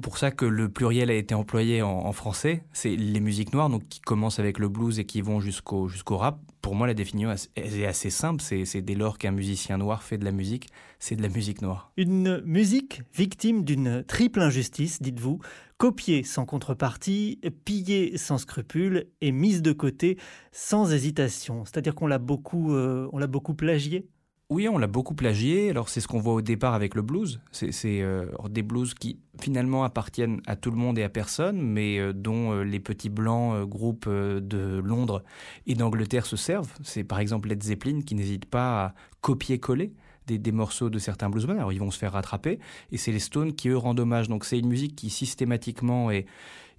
pour 0.00 0.16
ça 0.16 0.30
que 0.30 0.46
le 0.46 0.70
pluriel 0.70 1.10
a 1.10 1.14
été 1.14 1.34
employé 1.34 1.82
en, 1.82 1.90
en 1.90 2.12
français. 2.12 2.64
C'est 2.72 2.96
les 2.96 3.20
musiques 3.20 3.52
noires, 3.52 3.68
donc 3.68 3.86
qui 3.90 4.00
commencent 4.00 4.38
avec 4.38 4.58
le 4.58 4.70
blues 4.70 4.98
et 4.98 5.04
qui 5.04 5.20
vont 5.20 5.40
jusqu'au 5.40 5.88
jusqu'au 5.88 6.16
rap. 6.16 6.40
Pour 6.62 6.74
moi, 6.76 6.86
la 6.86 6.94
définition 6.94 7.32
est- 7.56 7.84
assez 7.84 8.08
simple. 8.08 8.40
C'est 8.42 8.80
dès 8.80 8.94
lors 8.94 9.18
qu'un 9.18 9.32
musicien 9.32 9.76
noir 9.78 10.02
fait 10.04 10.16
de 10.16 10.24
la 10.24 10.30
musique, 10.32 10.68
c'est 11.00 11.16
de 11.16 11.22
la 11.22 11.28
musique 11.28 11.60
noire. 11.60 11.81
Une 11.96 12.40
musique 12.44 13.02
victime 13.14 13.64
d'une 13.64 14.04
triple 14.04 14.40
injustice, 14.40 15.02
dites-vous, 15.02 15.40
copiée 15.76 16.22
sans 16.22 16.46
contrepartie, 16.46 17.40
pillée 17.64 18.16
sans 18.16 18.38
scrupule 18.38 19.06
et 19.20 19.32
mise 19.32 19.62
de 19.62 19.72
côté 19.72 20.18
sans 20.52 20.92
hésitation. 20.92 21.64
C'est-à-dire 21.64 21.94
qu'on 21.94 22.06
l'a 22.06 22.18
beaucoup, 22.18 22.74
euh, 22.74 23.08
on 23.12 23.18
l'a 23.18 23.26
beaucoup 23.26 23.54
plagié? 23.54 24.08
Oui, 24.52 24.68
on 24.68 24.76
l'a 24.76 24.86
beaucoup 24.86 25.14
plagié. 25.14 25.70
Alors 25.70 25.88
c'est 25.88 26.00
ce 26.00 26.06
qu'on 26.06 26.18
voit 26.18 26.34
au 26.34 26.42
départ 26.42 26.74
avec 26.74 26.94
le 26.94 27.00
blues. 27.00 27.40
C'est 27.52 28.02
euh, 28.02 28.26
des 28.50 28.62
blues 28.62 28.92
qui 28.92 29.18
finalement 29.40 29.82
appartiennent 29.82 30.42
à 30.46 30.56
tout 30.56 30.70
le 30.70 30.76
monde 30.76 30.98
et 30.98 31.02
à 31.02 31.08
personne, 31.08 31.62
mais 31.62 31.98
euh, 31.98 32.12
dont 32.12 32.52
euh, 32.52 32.62
les 32.62 32.78
petits 32.78 33.08
blancs 33.08 33.66
groupes 33.66 34.06
de 34.06 34.78
Londres 34.84 35.22
et 35.66 35.74
d'Angleterre 35.74 36.26
se 36.26 36.36
servent. 36.36 36.74
C'est 36.82 37.02
par 37.02 37.18
exemple 37.18 37.48
Led 37.48 37.62
Zeppelin 37.62 38.00
qui 38.02 38.14
n'hésite 38.14 38.44
pas 38.44 38.84
à 38.84 38.94
copier-coller 39.22 39.94
des, 40.26 40.38
des 40.38 40.52
morceaux 40.52 40.90
de 40.90 40.98
certains 40.98 41.30
bluesmen. 41.30 41.56
Alors 41.56 41.72
ils 41.72 41.80
vont 41.80 41.90
se 41.90 41.98
faire 41.98 42.12
rattraper, 42.12 42.58
et 42.90 42.96
c'est 42.96 43.12
les 43.12 43.18
Stones 43.18 43.54
qui 43.54 43.68
eux 43.68 43.76
rendent 43.76 44.00
hommage. 44.00 44.28
Donc 44.28 44.44
c'est 44.44 44.58
une 44.58 44.68
musique 44.68 44.96
qui 44.96 45.10
systématiquement 45.10 46.10
est 46.10 46.26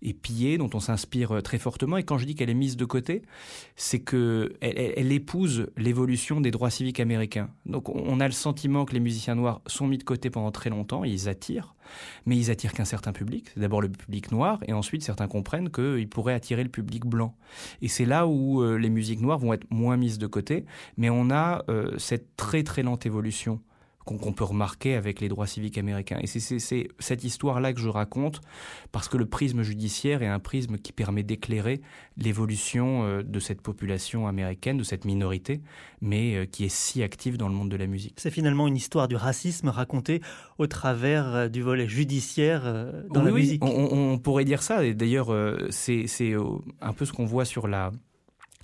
est 0.04 0.14
pillée, 0.14 0.58
dont 0.58 0.70
on 0.74 0.80
s'inspire 0.80 1.32
euh, 1.32 1.42
très 1.42 1.58
fortement. 1.58 1.98
Et 1.98 2.04
quand 2.04 2.18
je 2.18 2.26
dis 2.26 2.36
qu'elle 2.36 2.50
est 2.50 2.56
mise 2.56 2.78
de 2.78 2.86
côté, 2.86 3.22
c'est 3.76 4.00
que 4.00 4.54
elle, 4.62 5.12
épouse 5.12 5.68
l'évolution 5.78 6.42
des 6.42 6.52
droits 6.52 6.70
civiques 6.70 7.00
américains. 7.00 7.50
Donc 7.66 7.90
on 7.90 8.20
a 8.20 8.26
le 8.26 8.32
sentiment 8.32 8.86
que 8.86 8.94
les 8.94 9.00
musiciens 9.00 9.36
noirs 9.36 9.62
sont 9.68 9.88
mis 9.88 9.98
de 9.98 10.04
côté 10.04 10.30
pendant 10.30 10.52
très 10.52 10.70
longtemps, 10.70 11.04
ils 11.04 11.30
attirent, 11.30 11.76
mais 12.26 12.38
ils 12.38 12.50
attirent 12.52 12.74
qu'un 12.74 12.86
certain 12.86 13.12
public. 13.12 13.50
C'est 13.54 13.60
d'abord 13.60 13.82
le 13.82 13.90
public 13.90 14.32
noir, 14.32 14.60
et 14.68 14.74
ensuite 14.74 15.04
certains 15.04 15.28
comprennent 15.28 15.70
qu'ils 15.70 16.10
pourraient 16.10 16.34
attirer 16.34 16.64
le 16.64 16.70
public 16.70 17.06
blanc. 17.06 17.36
Et 17.82 17.88
c'est 17.88 18.06
là 18.06 18.28
où 18.28 18.62
euh, 18.62 18.78
les 18.78 18.90
musiques 18.90 19.22
noires 19.22 19.40
vont 19.40 19.54
être 19.54 19.70
moins 19.70 19.98
mises 19.98 20.18
de 20.18 20.28
côté, 20.28 20.66
mais 20.98 21.10
on 21.10 21.30
a 21.30 21.64
euh, 21.70 21.98
cette 21.98 22.36
très 22.36 22.64
très 22.64 22.84
lente 22.84 23.06
évolution 23.06 23.62
qu'on 24.06 24.34
peut 24.34 24.44
remarquer 24.44 24.96
avec 24.96 25.22
les 25.22 25.30
droits 25.30 25.48
civiques 25.48 25.78
américains. 25.78 26.20
Et 26.22 26.28
c'est 26.28 26.88
cette 27.00 27.24
histoire-là 27.24 27.74
que 27.74 27.80
je 27.80 27.90
raconte 27.90 28.42
parce 28.92 29.08
que 29.08 29.18
le 29.18 29.26
prisme 29.26 29.62
judiciaire 29.62 30.22
est 30.22 30.28
un 30.28 30.40
prisme 30.40 30.78
qui 30.78 30.92
permet 30.92 31.24
d'éclairer 31.24 31.82
l'évolution 32.18 33.04
euh, 33.04 33.24
de 33.24 33.40
cette 33.40 33.62
population 33.62 34.28
américaine, 34.28 34.78
de 34.78 34.84
cette 34.84 35.06
minorité, 35.06 35.62
mais 36.02 36.36
euh, 36.36 36.46
qui 36.46 36.66
est 36.66 36.74
si 36.74 37.02
active 37.02 37.38
dans 37.38 37.48
le 37.48 37.56
monde 37.56 37.70
de 37.70 37.78
la 37.78 37.88
musique. 37.88 38.16
C'est 38.18 38.32
finalement 38.32 38.68
une 38.68 38.76
histoire 38.76 39.08
du 39.08 39.16
racisme 39.16 39.70
racontée 39.70 40.22
au 40.58 40.68
travers 40.68 41.36
euh, 41.36 41.48
du 41.48 41.62
volet 41.62 41.88
judiciaire 41.88 42.64
dans 43.10 43.24
la 43.24 43.32
musique. 43.32 43.64
On, 43.64 44.14
on, 44.14 44.18
pourrait 44.18 44.46
dire 44.46 44.64
ça. 44.64 44.84
Et 44.86 44.94
d'ailleurs, 44.94 45.34
c'est 45.70 46.06
un 46.82 46.94
peu 46.94 47.06
ce 47.06 47.14
qu'on 47.14 47.26
voit 47.26 47.46
sur 47.46 47.68
la 47.68 47.92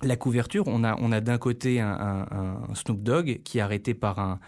la 0.02 0.16
couverture, 0.16 0.64
on 0.66 0.82
a, 0.84 0.96
on 0.98 1.12
a 1.12 1.20
d'un 1.20 1.38
côté 1.38 1.80
un, 1.80 2.26
un, 2.30 2.74
Snoop 2.74 3.02
Dogg 3.02 3.42
qui 3.44 3.58
est 3.58 3.60
arrêté 3.60 3.94
par 3.94 4.18
un, 4.18 4.40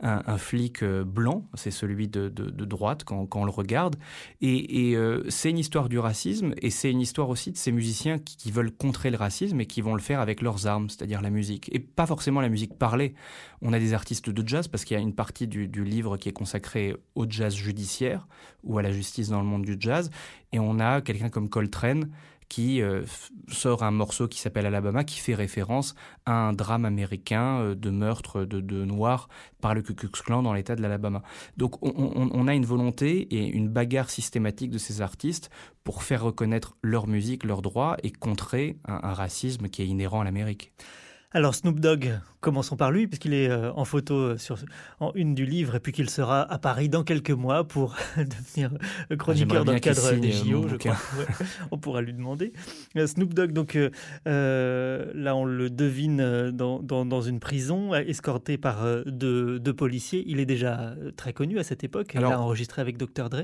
un, 0.00 0.38
flic 0.38 0.82
euh, 0.82 1.04
blanc, 1.04 1.48
c'est 1.54 1.70
celui 1.70 2.08
de, 2.08 2.28
droite 2.28 3.04
quand, 3.04 3.28
on 3.34 3.44
le 3.44 3.50
regarde. 3.50 3.96
Et, 4.40 4.94
euh, 4.96 5.24
c'est 5.28 5.50
une 5.50 5.58
histoire 5.58 5.88
du 5.88 5.98
racisme 5.98 6.54
et 6.60 6.70
c'est 6.70 6.90
une 6.90 7.00
histoire 7.00 7.28
aussi 7.28 7.52
de 7.52 7.56
ces 7.56 7.72
musiciens 7.72 8.18
qui, 8.18 8.50
veulent 8.50 8.70
contrer 8.70 9.10
le 9.10 9.16
racisme 9.16 9.60
et 9.60 9.66
qui 9.66 9.80
vont 9.80 9.94
le 9.94 10.00
faire 10.00 10.20
avec 10.20 10.40
leurs 10.40 10.66
armes, 10.66 10.88
c'est-à-dire 10.88 11.20
la 11.20 11.30
musique. 11.30 11.68
Et 11.74 11.78
pas 11.78 12.06
forcément 12.06 12.40
la 12.40 12.48
musique 12.48 12.78
parlée. 12.78 13.14
On 13.60 13.72
a 13.72 13.78
des 13.78 13.92
artistes 13.92 14.30
de 14.30 14.48
jazz 14.48 14.68
parce 14.68 14.84
qu'il 14.84 14.96
y 14.96 15.00
a 15.00 15.02
une 15.02 15.14
partie 15.14 15.46
du, 15.46 15.68
du 15.68 15.84
livre 15.84 16.16
qui 16.16 16.28
est 16.28 16.32
consacrée 16.32 16.96
au 17.14 17.26
jazz 17.28 17.54
judiciaire 17.54 18.26
ou 18.64 18.78
à 18.78 18.82
la 18.82 18.92
justice 18.92 19.28
dans 19.28 19.40
le 19.40 19.46
monde 19.46 19.64
du 19.64 19.76
jazz. 19.78 20.10
Et 20.52 20.58
on 20.58 20.78
a 20.78 21.00
quelqu'un 21.00 21.28
comme 21.28 21.48
Coltrane 21.48 22.10
qui 22.48 22.80
euh, 22.80 23.02
sort 23.48 23.82
un 23.82 23.90
morceau 23.90 24.28
qui 24.28 24.38
s'appelle 24.38 24.66
Alabama, 24.66 25.04
qui 25.04 25.18
fait 25.18 25.34
référence 25.34 25.94
à 26.24 26.32
un 26.32 26.52
drame 26.52 26.84
américain 26.84 27.60
euh, 27.60 27.74
de 27.74 27.90
meurtre 27.90 28.44
de, 28.44 28.60
de, 28.60 28.84
Noirs 28.84 29.28
par 29.60 29.74
le 29.74 29.82
Ku 29.82 29.94
Klux 29.94 30.10
Klan 30.10 30.42
dans 30.42 30.52
l'État 30.52 30.76
de 30.76 30.82
l'Alabama. 30.82 31.22
Donc 31.56 31.82
on, 31.82 32.46
a 32.46 32.54
une 32.54 32.66
volonté 32.66 33.22
et 33.34 33.46
une 33.46 33.68
bagarre 33.68 34.10
systématique 34.10 34.70
de 34.70 34.78
ces 34.78 35.00
artistes 35.00 35.50
pour 35.82 36.02
faire 36.02 36.22
reconnaître 36.22 36.76
leur 36.82 37.06
musique, 37.06 37.44
leurs 37.44 37.62
droits 37.62 37.96
et 38.02 38.10
contrer 38.12 38.78
un 38.84 39.12
racisme 39.12 39.68
qui 39.68 39.82
est 39.82 39.86
inhérent 39.86 40.20
à 40.20 40.24
l'Amérique. 40.24 40.72
Alors 41.36 41.54
Snoop 41.54 41.80
Dogg, 41.80 42.18
commençons 42.40 42.78
par 42.78 42.90
lui, 42.90 43.06
puisqu'il 43.06 43.34
est 43.34 43.50
euh, 43.50 43.70
en 43.74 43.84
photo 43.84 44.14
euh, 44.14 44.38
sur, 44.38 44.56
en 45.00 45.12
une 45.14 45.34
du 45.34 45.44
livre, 45.44 45.74
et 45.74 45.80
puis 45.80 45.92
qu'il 45.92 46.08
sera 46.08 46.50
à 46.50 46.56
Paris 46.56 46.88
dans 46.88 47.04
quelques 47.04 47.30
mois 47.30 47.64
pour 47.68 47.94
devenir 48.16 48.70
euh, 49.10 49.16
chroniqueur 49.16 49.66
dans 49.66 49.74
le 49.74 49.78
cadre 49.78 50.12
des 50.12 50.32
JO, 50.32 50.66
je 50.66 50.76
crois. 50.76 50.96
on 51.70 51.76
pourra 51.76 52.00
lui 52.00 52.14
demander. 52.14 52.54
Snoop 53.04 53.34
Dogg, 53.34 53.52
donc 53.52 53.74
là 54.24 55.36
on 55.36 55.44
le 55.44 55.68
devine 55.68 56.50
dans, 56.52 57.20
une 57.20 57.38
prison, 57.38 57.94
escorté 57.94 58.56
par 58.56 58.86
deux, 59.04 59.60
policiers. 59.76 60.24
Il 60.26 60.40
est 60.40 60.46
déjà 60.46 60.94
très 61.18 61.34
connu 61.34 61.58
à 61.58 61.64
cette 61.64 61.84
époque. 61.84 62.12
il 62.14 62.24
a 62.24 62.40
enregistré 62.40 62.80
avec 62.80 62.96
Dr. 62.96 63.28
Dre. 63.28 63.42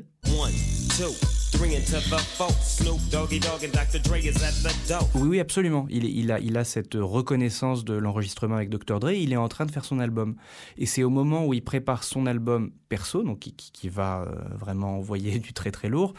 Oui, 5.14 5.28
oui, 5.28 5.40
absolument. 5.40 5.86
Il, 5.88 6.30
a, 6.30 6.38
il 6.38 6.58
a 6.58 6.64
cette 6.64 6.96
reconnaissance 6.96 7.86
de 7.86 7.94
l'enregistrement 7.94 8.56
avec 8.56 8.68
Dr. 8.68 9.00
Dre. 9.00 9.12
Il 9.12 9.32
est 9.32 9.36
en 9.36 9.48
train 9.48 9.64
de 9.64 9.70
faire 9.70 9.86
son 9.86 10.00
album. 10.00 10.36
Et 10.76 10.84
c'est 10.84 11.02
au 11.02 11.08
moment 11.08 11.46
où 11.46 11.54
il 11.54 11.64
prépare 11.64 12.04
son 12.04 12.26
album 12.26 12.72
perso, 12.90 13.22
donc 13.22 13.38
qui, 13.38 13.88
va 13.88 14.22
euh, 14.22 14.34
vraiment 14.54 14.98
envoyer 14.98 15.38
du 15.40 15.54
très 15.54 15.70
très 15.70 15.88
lourd, 15.88 16.12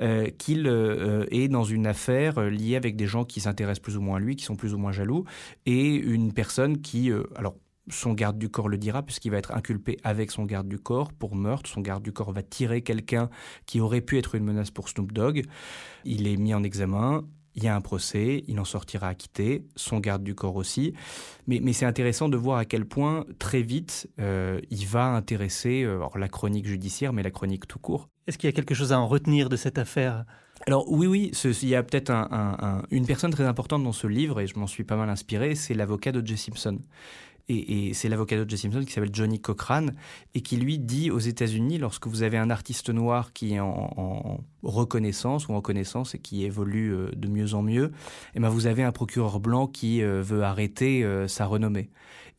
euh, 0.00 0.26
qu'il 0.38 0.66
euh, 0.66 1.24
est 1.30 1.46
dans 1.46 1.64
une 1.64 1.86
affaire 1.86 2.40
liée 2.40 2.74
avec 2.74 2.96
des 2.96 3.06
gens 3.06 3.24
qui 3.24 3.40
s'intéressent 3.40 3.82
plus 3.82 3.96
ou 3.96 4.00
moins 4.00 4.16
à 4.16 4.20
lui, 4.20 4.34
qui 4.34 4.44
sont 4.44 4.56
plus 4.56 4.74
ou 4.74 4.78
moins 4.78 4.90
jaloux, 4.90 5.24
et 5.66 5.94
une 5.94 6.32
personne 6.32 6.80
qui, 6.80 7.12
alors 7.36 7.54
son 7.88 8.12
garde 8.12 8.38
du 8.38 8.48
corps 8.48 8.68
le 8.68 8.78
dira, 8.78 9.02
puisqu'il 9.02 9.30
va 9.30 9.38
être 9.38 9.52
inculpé 9.52 9.98
avec 10.02 10.30
son 10.30 10.44
garde 10.44 10.68
du 10.68 10.78
corps 10.78 11.12
pour 11.12 11.36
meurtre. 11.36 11.68
Son 11.70 11.80
garde 11.80 12.02
du 12.02 12.12
corps 12.12 12.32
va 12.32 12.42
tirer 12.42 12.82
quelqu'un 12.82 13.30
qui 13.66 13.80
aurait 13.80 14.00
pu 14.00 14.18
être 14.18 14.34
une 14.34 14.44
menace 14.44 14.70
pour 14.70 14.88
Snoop 14.88 15.12
Dogg. 15.12 15.44
Il 16.04 16.26
est 16.26 16.36
mis 16.36 16.54
en 16.54 16.62
examen. 16.62 17.24
Il 17.54 17.64
y 17.64 17.68
a 17.68 17.74
un 17.74 17.80
procès, 17.80 18.44
il 18.48 18.60
en 18.60 18.66
sortira 18.66 19.08
acquitté, 19.08 19.64
son 19.76 19.98
garde 19.98 20.22
du 20.22 20.34
corps 20.34 20.56
aussi. 20.56 20.92
Mais, 21.46 21.58
mais 21.62 21.72
c'est 21.72 21.86
intéressant 21.86 22.28
de 22.28 22.36
voir 22.36 22.58
à 22.58 22.66
quel 22.66 22.84
point, 22.84 23.24
très 23.38 23.62
vite, 23.62 24.10
euh, 24.20 24.60
il 24.68 24.86
va 24.86 25.06
intéresser 25.14 25.82
euh, 25.82 26.04
la 26.16 26.28
chronique 26.28 26.66
judiciaire, 26.66 27.14
mais 27.14 27.22
la 27.22 27.30
chronique 27.30 27.66
tout 27.66 27.78
court. 27.78 28.10
Est-ce 28.26 28.36
qu'il 28.36 28.46
y 28.48 28.52
a 28.52 28.52
quelque 28.52 28.74
chose 28.74 28.92
à 28.92 29.00
en 29.00 29.06
retenir 29.06 29.48
de 29.48 29.56
cette 29.56 29.78
affaire? 29.78 30.26
Alors 30.66 30.90
oui, 30.90 31.06
oui, 31.06 31.32
il 31.62 31.68
y 31.68 31.74
a 31.74 31.82
peut-être 31.82 32.12
une 32.90 33.06
personne 33.06 33.30
très 33.30 33.44
importante 33.44 33.82
dans 33.84 33.92
ce 33.92 34.06
livre, 34.06 34.40
et 34.40 34.46
je 34.46 34.58
m'en 34.58 34.66
suis 34.66 34.84
pas 34.84 34.96
mal 34.96 35.08
inspiré, 35.08 35.54
c'est 35.54 35.74
l'avocat 35.74 36.12
de 36.12 36.26
Jay 36.26 36.36
Simpson 36.36 36.78
et, 37.48 37.94
c'est 37.94 38.08
l'avocat 38.08 38.44
de 38.44 38.50
Jesse 38.50 38.62
Simpson 38.62 38.82
qui 38.84 38.92
s'appelle 38.92 39.14
Johnny 39.14 39.40
Cochrane 39.40 39.94
et 40.34 40.40
qui 40.40 40.56
lui 40.56 40.78
dit 40.78 41.10
aux 41.12 41.20
États-Unis, 41.20 41.78
lorsque 41.78 42.08
vous 42.08 42.22
avez 42.22 42.38
un 42.38 42.50
artiste 42.50 42.90
noir 42.90 43.32
qui 43.32 43.54
est 43.54 43.60
en, 43.60 44.40
reconnaissance 44.62 45.46
ou 45.46 45.52
en 45.52 45.60
connaissance 45.60 46.16
et 46.16 46.18
qui 46.18 46.44
évolue 46.44 46.92
euh, 46.92 47.10
de 47.14 47.28
mieux 47.28 47.54
en 47.54 47.62
mieux, 47.62 47.92
eh 48.34 48.40
ben 48.40 48.48
vous 48.48 48.66
avez 48.66 48.82
un 48.82 48.90
procureur 48.90 49.38
blanc 49.38 49.68
qui 49.68 50.02
euh, 50.02 50.22
veut 50.22 50.42
arrêter 50.42 51.04
euh, 51.04 51.28
sa 51.28 51.46
renommée. 51.46 51.88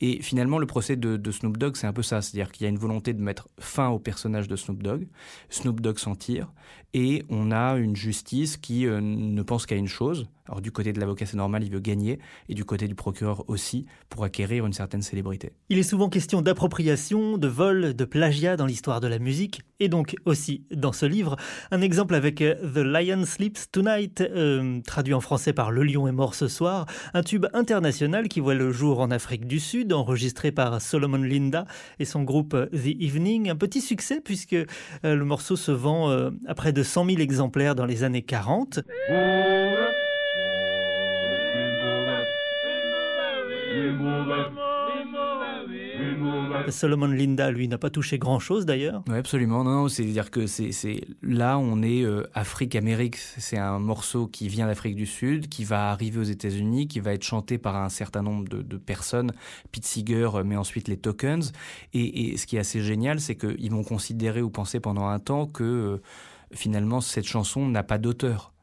Et 0.02 0.22
finalement, 0.22 0.60
le 0.60 0.68
procès 0.68 0.98
de, 0.98 1.32
Snoop 1.32 1.58
Dogg, 1.58 1.78
c'est 1.78 1.88
un 1.88 1.94
peu 1.94 2.04
ça. 2.04 2.22
C'est-à-dire 2.22 2.52
qu'il 2.52 2.66
y 2.66 2.68
a 2.68 2.70
une 2.70 2.78
volonté 2.78 3.14
de 3.14 3.22
mettre 3.22 3.48
fin 3.60 3.88
au 3.88 3.98
personnage 3.98 4.48
de 4.48 4.56
Snoop 4.56 4.84
Dogg. 4.84 5.08
Snoop 5.50 5.80
Dogg 5.82 5.98
s'en 5.98 6.16
tire. 6.16 6.52
Et 6.94 7.24
on 7.30 7.52
a 7.52 7.78
une 7.78 7.96
justice 7.96 8.58
qui 8.58 8.86
ne 8.86 9.42
pense 9.42 9.66
qu'à 9.66 9.76
une 9.76 9.88
chose. 9.88 10.28
Alors, 10.48 10.62
du 10.62 10.72
côté 10.72 10.94
de 10.94 11.00
l'avocat, 11.00 11.25
c'est 11.25 11.38
normal, 11.38 11.63
il 11.63 11.72
veut 11.72 11.80
gagner. 11.80 12.20
Et 12.50 12.54
du 12.54 12.66
côté 12.66 12.88
du 12.88 12.96
procureur 12.96 13.44
aussi, 13.50 13.86
pour 14.10 14.24
acquérir 14.24 14.66
une 14.66 14.74
certaine 14.74 15.01
célébrité. 15.01 15.51
Il 15.70 15.77
est 15.77 15.84
souvent 15.84 16.10
question 16.10 16.42
d'appropriation, 16.42 17.38
de 17.38 17.48
vol, 17.48 17.94
de 17.94 18.06
plagiat 18.06 18.58
dans 18.58 18.66
l'histoire 18.66 19.00
de 19.01 19.08
la 19.08 19.20
musique. 19.20 19.62
Et 19.80 19.89
donc 19.89 20.16
aussi 20.25 20.66
dans 20.72 20.92
ce 20.92 21.06
livre, 21.06 21.36
un 21.70 21.82
exemple 21.82 22.16
avec 22.16 22.42
euh, 22.42 22.56
The 22.56 22.77
Lion 22.77 23.25
Sleeps 23.25 23.72
Tonight, 23.72 24.22
euh, 24.22 24.82
traduit 24.82 25.13
en 25.13 25.22
français 25.22 25.54
par 25.54 25.70
Le 25.70 25.84
lion 25.84 26.08
est 26.08 26.12
mort 26.12 26.34
ce 26.34 26.48
soir, 26.48 26.88
un 27.13 27.22
tube 27.22 27.46
international 27.54 28.27
qui 28.27 28.39
voit 28.39 28.56
le 28.56 28.72
jour 28.72 29.00
en 29.00 29.12
Afrique 29.12 29.46
du 29.46 29.60
Sud 29.60 29.94
enregistré 29.94 30.51
par 30.51 30.82
Solomon 30.82 31.22
Linda 31.22 31.66
et 32.00 32.06
son 32.06 32.24
groupe 32.24 32.56
The 32.72 33.00
Evening. 33.00 33.50
Un 33.50 33.56
petit 33.56 33.82
succès 33.82 34.22
puisque 34.24 34.54
euh, 34.54 34.66
le 35.04 35.25
morceau 35.25 35.56
se 35.56 35.72
vend 35.72 36.10
euh, 36.10 36.32
à 36.48 36.56
près 36.56 36.74
de 36.74 36.84
100 36.84 37.06
000 37.06 37.18
exemplaires 37.20 37.75
dans 37.75 37.86
les 37.86 38.04
années 38.04 38.24
40. 38.24 38.80
Solomon 46.71 47.07
Linda, 47.07 47.51
lui, 47.51 47.67
n'a 47.67 47.77
pas 47.77 47.89
touché 47.89 48.17
grand-chose 48.17 48.65
d'ailleurs. 48.65 49.03
Oui, 49.07 49.17
absolument. 49.17 49.63
Non, 49.63 49.88
c'est-à-dire 49.88 50.31
que 50.31 50.47
c'est 50.47 51.01
là, 51.21 51.57
on 51.57 51.81
est 51.81 52.03
euh, 52.03 52.24
Afrique-Amérique. 52.33 53.17
C'est 53.17 53.57
un 53.57 53.79
morceau 53.79 54.27
qui 54.27 54.47
vient 54.47 54.67
d'Afrique 54.67 54.95
du 54.95 55.05
Sud, 55.05 55.47
qui 55.47 55.63
va 55.63 55.91
arriver 55.91 56.19
aux 56.19 56.24
États-Unis, 56.24 56.88
qui 56.88 57.00
va 57.00 57.13
être 57.13 57.24
chanté 57.24 57.57
par 57.57 57.75
un 57.75 57.89
certain 57.89 58.21
nombre 58.21 58.47
de, 58.47 58.77
personnes. 58.77 59.31
Pete 59.71 59.86
Seeger, 59.86 60.29
euh, 60.36 60.43
mais 60.43 60.55
ensuite 60.55 60.88
les 60.88 60.97
Tokens. 60.97 61.51
Et, 61.93 62.38
ce 62.38 62.45
qui 62.45 62.57
est 62.57 62.59
assez 62.59 62.81
génial, 62.81 63.19
c'est 63.19 63.36
qu'ils 63.36 63.71
vont 63.71 63.83
considérer 63.83 64.41
ou 64.41 64.50
penser 64.50 64.79
pendant 64.79 65.07
un 65.07 65.19
temps 65.19 65.47
que 65.47 65.63
euh, 65.63 66.01
finalement 66.53 67.01
cette 67.01 67.27
chanson 67.27 67.67
n'a 67.67 67.83
pas 67.83 67.97
d'auteur. 67.97 68.53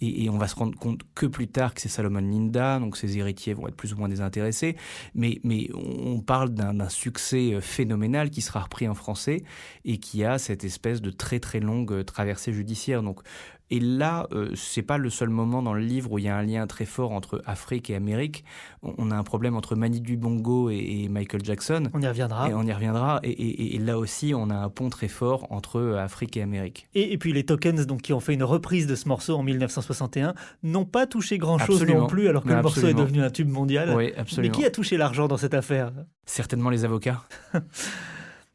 Et, 0.00 0.28
on 0.28 0.36
va 0.36 0.46
se 0.46 0.54
rendre 0.54 0.78
compte 0.78 1.00
que 1.14 1.24
plus 1.26 1.48
tard 1.48 1.72
que 1.72 1.80
c'est 1.80 1.88
Salomon 1.88 2.20
Linda, 2.20 2.78
donc 2.78 2.96
ses 2.96 3.16
héritiers 3.16 3.54
vont 3.54 3.66
être 3.68 3.76
plus 3.76 3.94
ou 3.94 3.96
moins 3.96 4.08
désintéressés. 4.08 4.76
Mais, 5.14 5.40
mais 5.42 5.70
on 5.74 6.20
parle 6.20 6.50
d'un 6.50 6.88
succès 6.88 7.54
euh, 7.54 7.60
phénoménal 7.60 8.30
qui 8.30 8.42
sera 8.42 8.60
repris 8.60 8.88
en 8.88 8.94
français 8.94 9.42
et 9.84 9.98
qui 9.98 10.24
a 10.24 10.38
cette 10.38 10.64
espèce 10.64 11.00
de 11.00 11.10
très 11.10 11.40
très 11.40 11.60
longue 11.60 11.92
euh, 11.92 12.04
traversée 12.04 12.52
judiciaire. 12.52 13.02
Donc 13.02 13.20
et 13.70 13.80
là, 13.80 14.28
euh, 14.32 14.50
c'est 14.54 14.82
pas 14.82 14.96
le 14.96 15.10
seul 15.10 15.28
moment 15.28 15.60
dans 15.60 15.74
le 15.74 15.80
livre 15.80 16.12
où 16.12 16.18
il 16.18 16.24
y 16.24 16.28
a 16.28 16.36
un 16.36 16.42
lien 16.42 16.66
très 16.68 16.84
fort 16.84 17.10
entre 17.10 17.42
Afrique 17.46 17.90
et 17.90 17.96
Amérique. 17.96 18.44
On 18.82 19.10
a 19.10 19.16
un 19.16 19.24
problème 19.24 19.56
entre 19.56 19.74
Manu 19.74 20.00
Dubongo 20.00 20.70
et, 20.70 21.08
Michael 21.10 21.44
Jackson. 21.44 21.84
On 21.92 22.00
y 22.00 22.06
reviendra. 22.06 22.48
Et 22.48 22.54
on 22.54 22.62
y 22.62 22.72
reviendra. 22.72 23.20
Et, 23.24 23.78
là 23.78 23.98
aussi, 23.98 24.34
on 24.34 24.50
a 24.50 24.54
un 24.54 24.68
pont 24.68 24.88
très 24.88 25.08
fort 25.08 25.46
entre 25.50 25.80
euh, 25.80 25.98
Afrique 25.98 26.36
et 26.36 26.42
Amérique. 26.42 26.88
Et, 26.94 27.18
puis 27.18 27.32
les 27.32 27.44
Tokens, 27.44 27.86
donc 27.86 28.02
qui 28.02 28.12
ont 28.12 28.20
fait 28.20 28.34
une 28.34 28.44
reprise 28.44 28.86
de 28.86 28.94
ce 28.94 29.08
morceau 29.08 29.36
en 29.36 29.42
1961, 29.42 30.34
n'ont 30.62 30.84
pas 30.84 31.06
touché 31.06 31.38
grand-chose 31.38 31.84
non 31.84 32.06
plus, 32.06 32.28
alors 32.28 32.44
que 32.44 32.52
le 32.52 32.62
morceau 32.62 32.86
est 32.86 32.94
devenu 32.94 33.22
un 33.22 33.30
tube 33.30 33.48
mondial. 33.48 33.94
Oui, 33.96 34.12
absolument. 34.16 34.52
Mais 34.52 34.60
qui 34.60 34.66
a 34.66 34.70
touché 34.70 34.96
l'argent 34.96 35.26
dans 35.26 35.36
cette 35.36 35.54
affaire? 35.54 35.92
Certainement 36.24 36.70
les 36.70 36.84
avocats. 36.84 37.22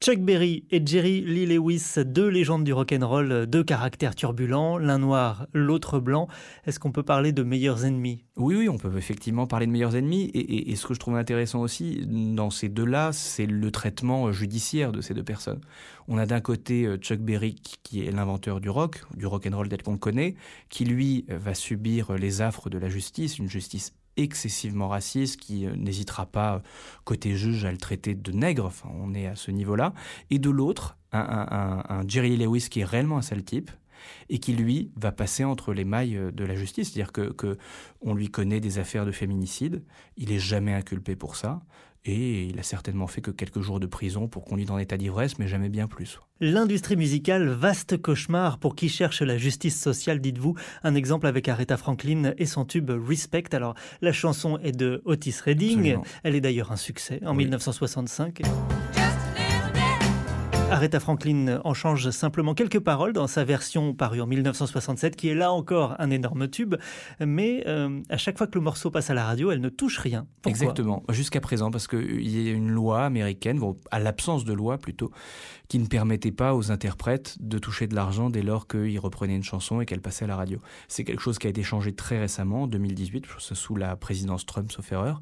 Chuck 0.03 0.17
Berry 0.17 0.65
et 0.71 0.81
Jerry 0.83 1.21
Lee 1.21 1.45
Lewis, 1.45 1.93
deux 2.03 2.27
légendes 2.27 2.63
du 2.63 2.73
rock'n'roll, 2.73 3.45
deux 3.45 3.63
caractères 3.63 4.15
turbulents, 4.15 4.79
l'un 4.79 4.97
noir, 4.97 5.45
l'autre 5.53 5.99
blanc. 5.99 6.27
Est-ce 6.65 6.79
qu'on 6.79 6.91
peut 6.91 7.03
parler 7.03 7.33
de 7.33 7.43
meilleurs 7.43 7.85
ennemis? 7.85 8.25
Oui, 8.35 8.55
oui, 8.55 8.67
on 8.67 8.79
peut 8.79 8.97
effectivement 8.97 9.45
parler 9.45 9.67
de 9.67 9.71
meilleurs 9.71 9.95
ennemis. 9.95 10.31
Et, 10.33 10.75
ce 10.75 10.87
que 10.87 10.95
je 10.95 10.99
trouve 10.99 11.17
intéressant 11.17 11.61
aussi 11.61 12.03
dans 12.07 12.49
ces 12.49 12.67
deux-là, 12.67 13.11
c'est 13.13 13.45
le 13.45 13.69
traitement 13.69 14.31
judiciaire 14.31 14.91
de 14.91 15.01
ces 15.01 15.13
deux 15.13 15.21
personnes. 15.21 15.61
On 16.07 16.17
a 16.17 16.25
d'un 16.25 16.41
côté 16.41 16.87
euh, 16.87 16.97
Chuck 16.97 17.19
Berry 17.19 17.53
qui 17.83 18.03
est 18.03 18.09
l'inventeur 18.09 18.59
du 18.59 18.71
rock, 18.71 19.03
du 19.15 19.27
rock'n'roll 19.27 19.69
tel 19.69 19.83
qu'on 19.83 19.91
le 19.91 19.97
connaît, 19.99 20.33
qui 20.69 20.83
lui 20.83 21.25
va 21.29 21.53
subir 21.53 22.13
les 22.13 22.41
affres 22.41 22.71
de 22.71 22.79
la 22.79 22.89
justice, 22.89 23.37
une 23.37 23.49
justice 23.49 23.93
excessivement 24.17 24.87
raciste, 24.87 25.39
qui 25.39 25.65
euh, 25.65 25.75
n'hésitera 25.75 26.25
pas, 26.25 26.61
côté 27.03 27.35
juge, 27.35 27.65
à 27.65 27.71
le 27.71 27.77
traiter 27.77 28.15
de 28.15 28.31
nègre, 28.31 28.65
enfin, 28.65 28.89
on 28.99 29.13
est 29.13 29.27
à 29.27 29.35
ce 29.35 29.51
niveau-là, 29.51 29.93
et 30.29 30.39
de 30.39 30.49
l'autre, 30.49 30.97
un, 31.13 32.03
Jerry 32.07 32.37
Lewis 32.37 32.67
qui 32.69 32.81
est 32.81 32.85
réellement 32.85 33.17
un 33.17 33.21
sale 33.21 33.43
type, 33.43 33.69
et 34.29 34.39
qui 34.39 34.53
lui 34.53 34.91
va 34.95 35.11
passer 35.11 35.43
entre 35.43 35.73
les 35.73 35.85
mailles 35.85 36.17
euh, 36.17 36.31
de 36.31 36.43
la 36.43 36.55
justice, 36.55 36.91
c'est-à-dire 36.91 37.11
que, 37.11 37.31
que, 37.31 37.57
on 38.01 38.13
lui 38.13 38.29
connaît 38.29 38.59
des 38.59 38.79
affaires 38.79 39.05
de 39.05 39.11
féminicide, 39.11 39.83
il 40.17 40.31
est 40.31 40.39
jamais 40.39 40.73
inculpé 40.73 41.15
pour 41.15 41.35
ça, 41.35 41.61
et 42.03 42.45
il 42.45 42.59
a 42.59 42.63
certainement 42.63 43.05
fait 43.07 43.21
que 43.21 43.29
quelques 43.29 43.61
jours 43.61 43.79
de 43.79 43.85
prison 43.85 44.27
pour 44.27 44.43
conduire 44.43 44.71
en 44.71 44.79
état 44.79 44.97
d'ivresse, 44.97 45.37
mais 45.37 45.47
jamais 45.47 45.69
bien 45.69 45.87
plus. 45.87 46.19
L'industrie 46.39 46.95
musicale, 46.95 47.47
vaste 47.47 48.01
cauchemar 48.01 48.57
pour 48.57 48.75
qui 48.75 48.89
cherche 48.89 49.21
la 49.21 49.37
justice 49.37 49.79
sociale, 49.79 50.19
dites-vous. 50.19 50.55
Un 50.83 50.95
exemple 50.95 51.27
avec 51.27 51.47
Aretha 51.47 51.77
Franklin 51.77 52.33
et 52.39 52.47
son 52.47 52.65
tube 52.65 52.89
Respect. 52.89 53.53
Alors, 53.53 53.75
la 54.01 54.11
chanson 54.11 54.57
est 54.59 54.75
de 54.75 55.03
Otis 55.05 55.35
Redding. 55.45 55.97
Elle 56.23 56.35
est 56.35 56.41
d'ailleurs 56.41 56.71
un 56.71 56.77
succès 56.77 57.19
en 57.23 57.35
1965. 57.35 58.41
Aretha 60.71 61.01
Franklin 61.01 61.59
en 61.65 61.73
change 61.73 62.09
simplement 62.11 62.53
quelques 62.53 62.79
paroles 62.79 63.11
dans 63.11 63.27
sa 63.27 63.43
version 63.43 63.93
parue 63.93 64.21
en 64.21 64.27
1967, 64.27 65.17
qui 65.17 65.27
est 65.27 65.35
là 65.35 65.51
encore 65.51 65.95
un 65.99 66.09
énorme 66.09 66.47
tube. 66.47 66.75
Mais 67.19 67.63
euh, 67.67 67.99
à 68.09 68.15
chaque 68.15 68.37
fois 68.37 68.47
que 68.47 68.55
le 68.55 68.61
morceau 68.61 68.89
passe 68.89 69.09
à 69.09 69.13
la 69.13 69.25
radio, 69.25 69.51
elle 69.51 69.59
ne 69.59 69.69
touche 69.69 69.97
rien. 69.97 70.27
Exactement, 70.45 71.03
jusqu'à 71.09 71.41
présent, 71.41 71.71
parce 71.71 71.87
qu'il 71.87 72.27
y 72.27 72.47
a 72.47 72.53
une 72.53 72.71
loi 72.71 73.03
américaine, 73.03 73.59
à 73.91 73.99
l'absence 73.99 74.45
de 74.45 74.53
loi 74.53 74.77
plutôt, 74.77 75.11
qui 75.71 75.79
ne 75.79 75.85
permettait 75.85 76.33
pas 76.33 76.53
aux 76.53 76.69
interprètes 76.69 77.37
de 77.39 77.57
toucher 77.57 77.87
de 77.87 77.95
l'argent 77.95 78.29
dès 78.29 78.41
lors 78.41 78.67
qu'ils 78.67 78.99
reprenaient 78.99 79.37
une 79.37 79.43
chanson 79.45 79.79
et 79.79 79.85
qu'elle 79.85 80.01
passait 80.01 80.25
à 80.25 80.27
la 80.27 80.35
radio. 80.35 80.59
C'est 80.89 81.05
quelque 81.05 81.21
chose 81.21 81.39
qui 81.39 81.47
a 81.47 81.49
été 81.49 81.63
changé 81.63 81.93
très 81.93 82.19
récemment, 82.19 82.63
en 82.63 82.67
2018, 82.67 83.25
sous 83.37 83.77
la 83.77 83.95
présidence 83.95 84.45
Trump, 84.45 84.69
sauf 84.69 84.91
erreur. 84.91 85.21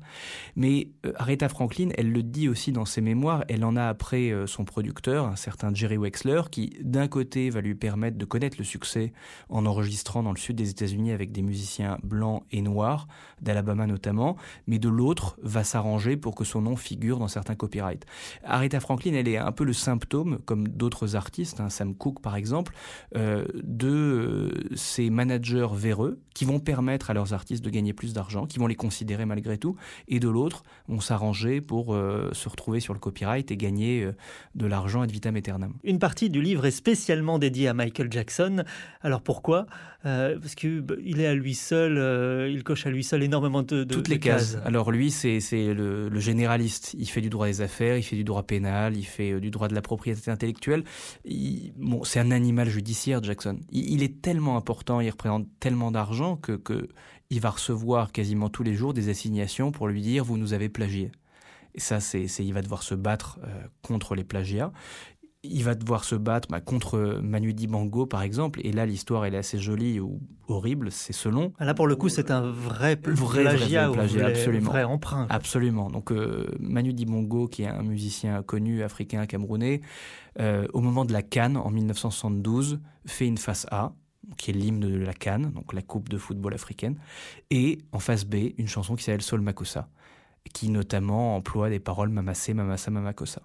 Mais 0.55 0.89
euh, 1.05 1.13
Aretha 1.17 1.49
Franklin, 1.49 1.89
elle 1.99 2.11
le 2.11 2.23
dit 2.23 2.49
aussi 2.49 2.71
dans 2.71 2.85
ses 2.85 2.99
mémoires, 2.99 3.45
elle 3.47 3.63
en 3.63 3.75
a 3.75 3.83
après 3.83 4.31
euh, 4.31 4.47
son 4.47 4.65
producteur, 4.65 5.27
un 5.27 5.35
certain 5.35 5.71
Jerry 5.71 5.97
Wexler, 5.97 6.41
qui 6.49 6.75
d'un 6.81 7.07
côté 7.07 7.51
va 7.51 7.61
lui 7.61 7.75
permettre 7.75 8.17
de 8.17 8.25
connaître 8.25 8.57
le 8.57 8.63
succès 8.63 9.13
en 9.49 9.67
enregistrant 9.67 10.23
dans 10.23 10.33
le 10.33 10.39
sud 10.39 10.55
des 10.55 10.71
États-Unis 10.71 11.11
avec 11.11 11.31
des 11.31 11.43
musiciens 11.43 11.99
blancs 12.01 12.41
et 12.51 12.63
noirs, 12.63 13.07
d'Alabama 13.43 13.85
notamment, 13.85 14.35
mais 14.65 14.79
de 14.79 14.89
l'autre 14.89 15.37
va 15.43 15.63
s'arranger 15.63 16.17
pour 16.17 16.33
que 16.33 16.43
son 16.43 16.63
nom 16.63 16.75
figure 16.75 17.19
dans 17.19 17.27
certains 17.27 17.55
copyrights. 17.55 18.07
Aretha 18.43 18.79
Franklin, 18.79 19.13
elle 19.13 19.27
est 19.27 19.37
un 19.37 19.51
peu 19.51 19.63
le 19.63 19.73
symptôme 19.73 20.38
comme 20.45 20.67
d'autres 20.67 21.15
artistes, 21.15 21.59
hein, 21.59 21.69
Sam 21.69 21.95
Cooke 21.95 22.21
par 22.21 22.35
exemple, 22.35 22.73
euh, 23.15 23.45
de 23.63 23.87
euh, 23.89 24.49
ces 24.75 25.09
managers 25.09 25.67
véreux 25.73 26.19
qui 26.33 26.45
vont 26.45 26.59
permettre 26.59 27.09
à 27.09 27.13
leurs 27.13 27.33
artistes 27.33 27.63
de 27.63 27.69
gagner 27.69 27.93
plus 27.93 28.13
d'argent, 28.13 28.45
qui 28.45 28.59
vont 28.59 28.67
les 28.67 28.75
considérer 28.75 29.25
malgré 29.25 29.57
tout, 29.57 29.75
et 30.07 30.19
de 30.19 30.29
l'autre, 30.29 30.63
vont 30.87 31.01
s'arranger 31.01 31.61
pour 31.61 31.93
euh, 31.93 32.29
se 32.33 32.47
retrouver 32.47 32.79
sur 32.79 32.93
le 32.93 32.99
copyright 32.99 33.51
et 33.51 33.57
gagner 33.57 34.09
de 34.55 34.65
l'argent 34.65 35.01
ad 35.01 35.11
vitam 35.11 35.35
aeternam. 35.35 35.73
Une 35.83 35.99
partie 35.99 36.29
du 36.29 36.41
livre 36.41 36.65
est 36.65 36.71
spécialement 36.71 37.39
dédiée 37.39 37.67
à 37.67 37.73
Michael 37.73 38.11
Jackson. 38.11 38.63
Alors 39.01 39.21
pourquoi? 39.21 39.65
Parce 40.03 40.55
qu'il 40.55 40.81
bah, 40.81 40.95
est 41.03 41.25
à 41.25 41.35
lui 41.35 41.55
seul, 41.55 42.49
il 42.49 42.63
coche 42.63 42.85
à 42.85 42.89
lui 42.89 43.03
seul 43.03 43.21
énormément 43.21 43.63
de, 43.63 43.83
Toutes 43.83 44.07
les 44.07 44.19
cases. 44.19 44.57
Alors 44.63 44.91
lui, 44.91 45.11
c'est 45.11 45.39
le, 45.51 46.07
le 46.07 46.19
généraliste. 46.19 46.95
Il 46.97 47.07
fait 47.07 47.21
du 47.21 47.29
droit 47.29 47.47
des 47.47 47.61
affaires, 47.61 47.97
il 47.97 48.03
fait 48.03 48.15
du 48.15 48.23
droit 48.23 48.43
pénal, 48.43 48.95
il 48.95 49.05
fait 49.05 49.39
du 49.41 49.51
droit 49.51 49.67
de 49.67 49.75
la 49.75 49.81
propriété 49.81 50.18
intellectuel. 50.27 50.83
bon, 51.77 52.03
c'est 52.03 52.19
un 52.19 52.31
animal 52.31 52.69
judiciaire, 52.69 53.23
Jackson. 53.23 53.59
Il, 53.71 54.03
est 54.03 54.21
tellement 54.21 54.57
important, 54.57 54.99
il 54.99 55.09
représente 55.09 55.47
tellement 55.59 55.91
d'argent 55.91 56.35
que, 56.35 56.53
que 56.53 56.89
il 57.29 57.39
va 57.39 57.51
recevoir 57.51 58.11
quasiment 58.11 58.49
tous 58.49 58.63
les 58.63 58.73
jours 58.73 58.93
des 58.93 59.09
assignations 59.09 59.71
pour 59.71 59.87
lui 59.87 60.01
dire 60.01 60.25
vous 60.25 60.37
nous 60.37 60.53
avez 60.53 60.69
plagié. 60.69 61.11
Et 61.75 61.79
ça, 61.79 61.99
c'est, 61.99 62.25
il 62.25 62.53
va 62.53 62.61
devoir 62.61 62.81
se 62.81 62.95
battre 62.95 63.39
euh, 63.43 63.67
contre 63.83 64.15
les 64.15 64.23
plagiats 64.23 64.71
il 65.43 65.63
va 65.63 65.73
devoir 65.75 66.03
se 66.03 66.15
battre 66.15 66.49
bah, 66.49 66.59
contre 66.59 67.19
Manu 67.23 67.53
Dibango, 67.53 68.05
par 68.05 68.21
exemple. 68.23 68.59
Et 68.63 68.71
là, 68.71 68.85
l'histoire, 68.85 69.25
elle 69.25 69.35
est 69.35 69.39
assez 69.39 69.57
jolie 69.57 69.99
ou 69.99 70.19
horrible, 70.47 70.91
c'est 70.91 71.13
selon. 71.13 71.53
Là, 71.59 71.73
pour 71.73 71.87
le 71.87 71.95
coup, 71.95 72.09
c'est 72.09 72.29
un 72.29 72.41
vrai, 72.41 72.97
plagiat, 72.97 73.87
vrai, 73.87 73.97
plagiat 73.97 74.27
absolument. 74.27 74.71
vrai 74.71 74.83
emprunt. 74.83 75.27
Absolument. 75.29 75.89
Donc, 75.89 76.11
euh, 76.11 76.45
Manu 76.59 76.93
Dibango, 76.93 77.47
qui 77.47 77.63
est 77.63 77.67
un 77.67 77.83
musicien 77.83 78.43
connu 78.43 78.83
africain 78.83 79.25
camerounais, 79.25 79.81
euh, 80.39 80.67
au 80.73 80.81
moment 80.81 81.05
de 81.05 81.13
la 81.13 81.21
Cannes, 81.21 81.57
en 81.57 81.69
1972, 81.69 82.79
fait 83.05 83.27
une 83.27 83.37
face 83.37 83.65
A, 83.71 83.93
qui 84.37 84.51
est 84.51 84.53
l'hymne 84.53 84.81
de 84.81 84.97
la 84.97 85.13
Cannes, 85.13 85.51
donc 85.55 85.73
la 85.73 85.81
Coupe 85.81 86.09
de 86.09 86.17
football 86.17 86.53
africaine, 86.53 86.97
et 87.49 87.79
en 87.93 87.99
face 87.99 88.25
B, 88.25 88.53
une 88.57 88.67
chanson 88.67 88.95
qui 88.95 89.03
s'appelle 89.03 89.21
Sol 89.21 89.41
Makossa 89.41 89.87
qui 90.53 90.69
notamment 90.69 91.35
emploie 91.35 91.69
des 91.69 91.79
paroles 91.79 92.09
mamassé, 92.09 92.53
mamassa, 92.53 92.91
mamakosa. 92.91 93.41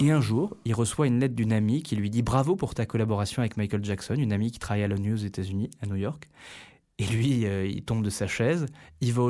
Et 0.00 0.10
un 0.10 0.20
jour, 0.20 0.56
il 0.64 0.74
reçoit 0.74 1.06
une 1.06 1.20
lettre 1.20 1.34
d'une 1.34 1.52
amie 1.52 1.82
qui 1.82 1.96
lui 1.96 2.10
dit 2.10 2.22
bravo 2.22 2.56
pour 2.56 2.74
ta 2.74 2.86
collaboration 2.86 3.40
avec 3.40 3.56
Michael 3.56 3.84
Jackson, 3.84 4.14
une 4.14 4.32
amie 4.32 4.50
qui 4.50 4.58
travaille 4.58 4.82
à 4.82 4.88
l'ONU 4.88 5.12
aux 5.14 5.16
États-Unis, 5.16 5.70
à 5.82 5.86
New 5.86 5.96
York. 5.96 6.28
Et 7.00 7.04
lui, 7.04 7.46
euh, 7.46 7.66
il 7.66 7.82
tombe 7.82 8.04
de 8.04 8.10
sa 8.10 8.26
chaise, 8.26 8.66
il 9.00 9.14
va 9.14 9.22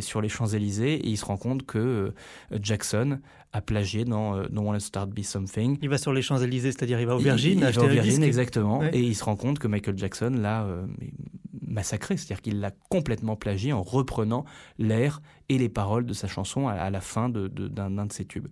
sur 0.00 0.22
les 0.22 0.28
Champs-Élysées 0.30 0.94
et 0.94 1.08
il 1.08 1.18
se 1.18 1.26
rend 1.26 1.36
compte 1.36 1.66
que 1.66 1.78
euh, 1.78 2.12
Jackson 2.62 3.20
a 3.52 3.60
plagié 3.60 4.06
dans 4.06 4.34
euh, 4.34 4.46
Don't 4.48 4.64
Wanna 4.64 4.80
Start 4.80 5.10
Be 5.10 5.20
Something. 5.20 5.76
Il 5.82 5.90
va 5.90 5.98
sur 5.98 6.14
les 6.14 6.22
Champs-Élysées, 6.22 6.72
c'est-à-dire 6.72 6.98
il 6.98 7.06
va 7.06 7.16
au 7.16 7.18
Virgin, 7.18 7.58
il, 7.60 7.68
il 7.68 7.74
va 7.74 7.82
au 7.82 7.86
Virgin, 7.86 8.22
exactement. 8.22 8.82
Et 8.82 9.00
il 9.00 9.14
se 9.14 9.24
rend 9.24 9.36
compte 9.36 9.58
que 9.58 9.68
Michael 9.68 9.98
Jackson 9.98 10.32
l'a 10.40 10.66
massacré, 11.66 12.16
c'est-à-dire 12.16 12.40
qu'il 12.40 12.60
l'a 12.60 12.70
complètement 12.88 13.36
plagié 13.36 13.74
en 13.74 13.82
reprenant 13.82 14.46
l'air 14.78 15.20
et 15.50 15.58
les 15.58 15.68
paroles 15.68 16.06
de 16.06 16.14
sa 16.14 16.28
chanson 16.28 16.66
à, 16.66 16.88
la 16.88 17.00
fin 17.02 17.28
d'un 17.28 17.48
de, 17.48 17.68
de, 17.68 18.12
ses 18.12 18.24
tubes. 18.24 18.48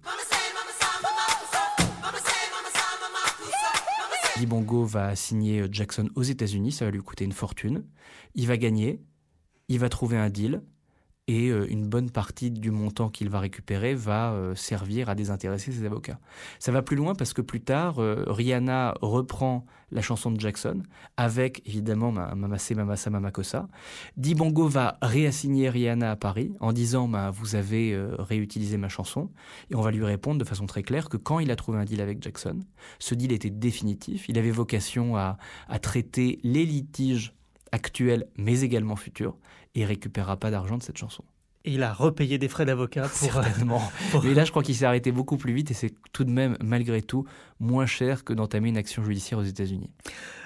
Bongo 4.44 4.84
va 4.84 5.16
signer 5.16 5.64
Jackson 5.70 6.10
aux 6.14 6.22
États-Unis, 6.22 6.72
ça 6.72 6.84
va 6.84 6.90
lui 6.90 7.00
coûter 7.00 7.24
une 7.24 7.32
fortune. 7.32 7.84
Il 8.34 8.46
va 8.46 8.58
gagner, 8.58 9.00
il 9.68 9.78
va 9.78 9.88
trouver 9.88 10.18
un 10.18 10.28
deal, 10.28 10.62
et 11.28 11.48
euh, 11.48 11.66
une 11.68 11.86
bonne 11.86 12.10
partie 12.10 12.50
du 12.50 12.70
montant 12.70 13.08
qu'il 13.08 13.28
va 13.30 13.40
récupérer 13.40 13.94
va 13.94 14.32
euh, 14.32 14.54
servir 14.54 15.08
à 15.08 15.14
désintéresser 15.14 15.72
ses 15.72 15.84
avocats. 15.84 16.18
Ça 16.58 16.70
va 16.70 16.82
plus 16.82 16.96
loin 16.96 17.14
parce 17.14 17.32
que 17.32 17.42
plus 17.42 17.60
tard, 17.60 17.98
euh, 17.98 18.24
Rihanna 18.28 18.94
reprend 19.00 19.66
la 19.90 20.02
chanson 20.02 20.30
de 20.30 20.40
Jackson 20.40 20.82
avec 21.16 21.62
évidemment 21.66 22.10
Mamase 22.10 22.70
Mamasa 22.72 23.10
Mamakosa. 23.10 23.68
Dibongo 24.16 24.66
va 24.66 24.98
réassigner 25.00 25.70
Rihanna 25.70 26.10
à 26.10 26.16
Paris 26.16 26.52
en 26.60 26.72
disant 26.72 27.06
bah, 27.06 27.30
vous 27.30 27.54
avez 27.54 27.96
réutilisé 28.18 28.78
ma 28.78 28.88
chanson 28.88 29.30
et 29.70 29.76
on 29.76 29.82
va 29.82 29.92
lui 29.92 30.04
répondre 30.04 30.40
de 30.40 30.44
façon 30.44 30.66
très 30.66 30.82
claire 30.82 31.08
que 31.08 31.16
quand 31.16 31.38
il 31.38 31.52
a 31.52 31.56
trouvé 31.56 31.78
un 31.78 31.84
deal 31.84 32.00
avec 32.00 32.20
Jackson, 32.20 32.58
ce 32.98 33.14
deal 33.14 33.30
était 33.32 33.50
définitif. 33.50 34.28
Il 34.28 34.38
avait 34.38 34.50
vocation 34.50 35.16
à, 35.16 35.38
à 35.68 35.78
traiter 35.78 36.40
les 36.42 36.66
litiges 36.66 37.36
actuels 37.72 38.26
mais 38.36 38.60
également 38.60 38.96
futurs 38.96 39.36
et 39.74 39.84
récupérera 39.84 40.36
pas 40.36 40.50
d'argent 40.50 40.78
de 40.78 40.82
cette 40.82 40.98
chanson. 40.98 41.24
Et 41.66 41.72
il 41.72 41.82
a 41.82 41.92
repayé 41.92 42.38
des 42.38 42.48
frais 42.48 42.64
d'avocat 42.64 43.02
pour. 43.02 43.32
Certainement. 43.32 43.82
Mais 44.24 44.34
là, 44.34 44.44
je 44.44 44.50
crois 44.50 44.62
qu'il 44.62 44.76
s'est 44.76 44.84
arrêté 44.84 45.10
beaucoup 45.10 45.36
plus 45.36 45.52
vite 45.52 45.72
et 45.72 45.74
c'est 45.74 45.92
tout 46.12 46.22
de 46.22 46.30
même, 46.30 46.56
malgré 46.62 47.02
tout, 47.02 47.26
moins 47.58 47.86
cher 47.86 48.22
que 48.22 48.32
d'entamer 48.32 48.68
une 48.68 48.76
action 48.76 49.04
judiciaire 49.04 49.40
aux 49.40 49.44
États-Unis. 49.44 49.90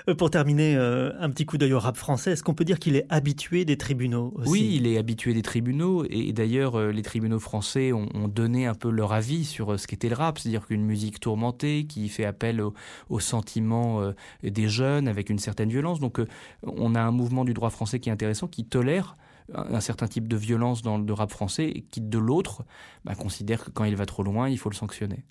Euh, 0.09 0.15
pour 0.15 0.31
terminer, 0.31 0.77
euh, 0.77 1.13
un 1.21 1.29
petit 1.31 1.45
coup 1.45 1.59
d'œil 1.59 1.75
au 1.75 1.79
rap 1.79 1.97
français. 1.97 2.33
Est-ce 2.33 2.43
qu'on 2.43 2.55
peut 2.55 2.65
dire 2.65 2.79
qu'il 2.79 2.97
est 2.97 3.05
habitué 3.11 3.67
des 3.67 3.77
tribunaux 3.77 4.33
aussi? 4.37 4.51
Oui, 4.51 4.73
il 4.77 4.87
est 4.87 4.97
habitué 4.97 5.35
des 5.35 5.43
tribunaux. 5.43 6.07
Et 6.09 6.33
d'ailleurs, 6.33 6.77
euh, 6.77 6.91
les 6.91 7.03
tribunaux 7.03 7.39
français 7.39 7.93
ont, 7.93 8.09
donné 8.29 8.67
un 8.67 8.75
peu 8.75 8.91
leur 8.91 9.13
avis 9.13 9.45
sur 9.45 9.79
ce 9.79 9.87
qu'était 9.87 10.09
le 10.09 10.15
rap. 10.15 10.39
C'est-à-dire 10.39 10.67
qu'une 10.67 10.85
musique 10.85 11.21
tourmentée 11.21 11.85
qui 11.85 12.09
fait 12.09 12.25
appel 12.25 12.63
aux 13.09 13.21
sentiments 13.21 14.13
des 14.43 14.69
jeunes 14.69 15.09
avec 15.09 15.31
une 15.31 15.39
certaine 15.39 15.69
violence. 15.69 16.01
Donc, 16.01 16.21
on 16.63 16.95
a 16.95 17.01
un 17.01 17.11
mouvement 17.11 17.45
du 17.45 17.55
droit 17.55 17.71
français 17.71 17.99
qui 17.99 18.09
est 18.09 18.13
intéressant, 18.13 18.47
qui 18.47 18.65
tolère 18.65 19.17
un 19.55 19.81
certain 19.81 20.07
type 20.07 20.29
de 20.29 20.37
violence 20.37 20.83
dans 20.83 20.99
le 20.99 21.13
rap 21.13 21.31
français 21.31 21.85
qui, 21.91 22.01
de 22.01 22.19
l'autre, 22.19 22.65
bah, 23.05 23.15
considère 23.15 23.65
que 23.65 23.71
quand 23.71 23.85
il 23.85 23.97
va 23.97 24.07
trop 24.07 24.23
loin, 24.23 24.49
il 24.49 24.59
faut 24.59 24.71
le 24.71 24.75
sanctionner. 24.75 25.25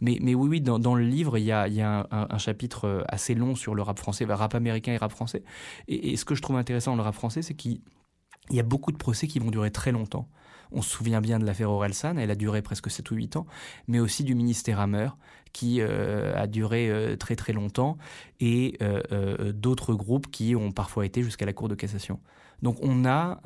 Mais, 0.00 0.18
mais 0.20 0.34
oui, 0.34 0.48
oui, 0.48 0.60
dans, 0.60 0.94
le 0.94 1.04
livre, 1.04 1.38
il 1.38 1.44
y 1.44 1.52
a, 1.52 2.06
un, 2.10 2.38
chapitre 2.38 2.86
euh, 2.86 3.02
assez 3.08 3.34
long 3.34 3.54
sur 3.54 3.74
le 3.74 3.82
rap 3.82 3.98
français, 3.98 4.24
le 4.24 4.34
rap 4.34 4.54
américain 4.54 4.92
et 4.92 4.96
rap 4.96 5.12
français. 5.12 5.42
Et, 5.88 6.16
ce 6.16 6.24
que 6.24 6.34
je 6.34 6.42
trouve 6.42 6.56
intéressant 6.56 6.92
dans 6.92 6.98
le 6.98 7.02
rap 7.02 7.14
français, 7.14 7.42
c'est 7.42 7.54
qu'il 7.54 7.80
y 8.50 8.60
a 8.60 8.62
beaucoup 8.62 8.92
de 8.92 8.96
procès 8.96 9.26
qui 9.26 9.38
vont 9.38 9.50
durer 9.50 9.70
très 9.70 9.92
longtemps. 9.92 10.28
On 10.74 10.80
se 10.80 10.88
souvient 10.88 11.20
bien 11.20 11.38
de 11.38 11.44
l'affaire 11.44 11.70
Orelsan, 11.70 12.16
elle 12.16 12.30
a 12.30 12.34
duré 12.34 12.62
presque 12.62 12.90
7 12.90 13.10
ou 13.10 13.16
8 13.16 13.36
ans, 13.36 13.46
mais 13.88 14.00
aussi 14.00 14.24
du 14.24 14.34
ministère 14.34 14.80
Hammer, 14.80 15.10
qui 15.52 15.82
euh, 15.82 16.32
a 16.34 16.46
duré 16.46 16.88
euh, 16.88 17.14
très 17.16 17.36
très 17.36 17.52
longtemps, 17.52 17.98
et 18.40 18.78
d'autres 19.54 19.94
groupes 19.94 20.30
qui 20.30 20.56
ont 20.56 20.72
parfois 20.72 21.04
été 21.04 21.22
jusqu'à 21.22 21.44
la 21.44 21.52
Cour 21.52 21.68
de 21.68 21.74
cassation. 21.74 22.20
Donc 22.62 22.76
on 22.80 23.04
a 23.04 23.40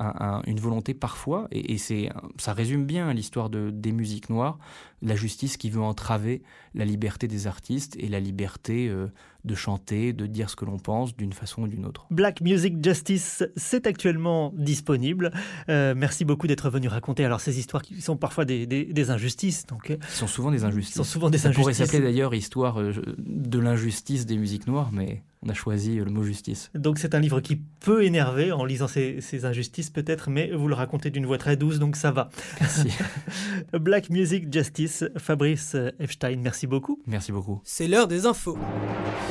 une 0.45 0.59
volonté 0.59 0.93
parfois, 0.93 1.47
et, 1.51 1.77
c'est, 1.79 2.09
ça 2.37 2.53
résume 2.53 2.85
bien 2.85 3.11
l'histoire 3.13 3.49
de, 3.49 3.71
des 3.71 3.91
musiques 3.91 4.29
noires, 4.29 4.59
la 5.01 5.15
justice 5.15 5.57
qui 5.57 5.71
veut 5.71 5.81
entraver 5.81 6.43
la 6.75 6.85
liberté 6.85 7.27
des 7.27 7.47
artistes 7.47 7.95
et 7.99 8.07
la 8.07 8.19
liberté 8.19 8.87
euh, 8.87 9.07
de 9.47 9.55
chanter, 9.55 10.13
de 10.13 10.27
dire 10.27 10.49
ce 10.49 10.55
que 10.55 10.65
l'on 10.65 10.77
pense 10.77 11.15
d'une 11.15 11.33
façon 11.33 11.63
ou 11.63 11.67
d'une 11.67 11.85
autre. 11.85 12.05
Black 12.11 12.41
Music 12.41 12.83
Justice, 12.83 13.43
c'est 13.55 13.87
actuellement 13.87 14.53
disponible. 14.55 15.31
Euh, 15.69 15.93
merci 15.97 16.25
beaucoup 16.25 16.45
d'être 16.47 16.69
venu 16.69 16.87
raconter 16.87 17.25
alors 17.25 17.41
ces 17.41 17.57
histoires 17.57 17.81
qui 17.81 17.99
sont 18.01 18.17
parfois 18.17 18.45
des, 18.45 18.67
des, 18.67 19.09
injustices. 19.09 19.65
Donc, 19.65 19.89
euh, 19.89 19.97
sont 20.09 20.27
souvent 20.27 20.51
des 20.51 20.63
injustices. 20.63 20.97
Sont 20.97 21.03
souvent 21.03 21.29
des 21.29 21.37
Ça 21.37 21.47
injustices. 21.47 21.63
pourrait 21.63 21.73
s'appeler 21.73 22.03
d'ailleurs 22.03 22.35
Histoire 22.35 22.79
de 23.17 23.59
l'injustice 23.59 24.25
des 24.25 24.37
musiques 24.37 24.67
noires, 24.67 24.91
mais 24.91 25.23
on 25.43 25.49
a 25.49 25.53
choisi 25.53 25.95
le 25.95 26.05
mot 26.05 26.23
justice. 26.23 26.71
Donc 26.73 26.97
c'est 26.99 27.15
un 27.15 27.19
livre 27.19 27.41
qui 27.41 27.55
peut 27.55 28.03
énerver 28.03 28.51
en 28.51 28.65
lisant 28.65 28.87
ces, 28.87 29.21
ces 29.21 29.45
injustices 29.45 29.89
peut-être, 29.89 30.29
mais 30.29 30.51
vous 30.51 30.67
le 30.67 30.73
racontez 30.73 31.09
d'une 31.09 31.25
voix 31.25 31.37
très 31.37 31.55
douce, 31.55 31.79
donc 31.79 31.95
ça 31.95 32.11
va. 32.11 32.29
Merci. 32.59 32.89
Black 33.73 34.09
Music 34.09 34.51
Justice, 34.51 35.05
Fabrice 35.17 35.75
Epstein, 35.99 36.37
merci 36.41 36.67
beaucoup. 36.67 36.99
Merci 37.05 37.31
beaucoup. 37.31 37.61
C'est 37.63 37.87
l'heure 37.87 38.07
des 38.07 38.25
infos. 38.25 38.57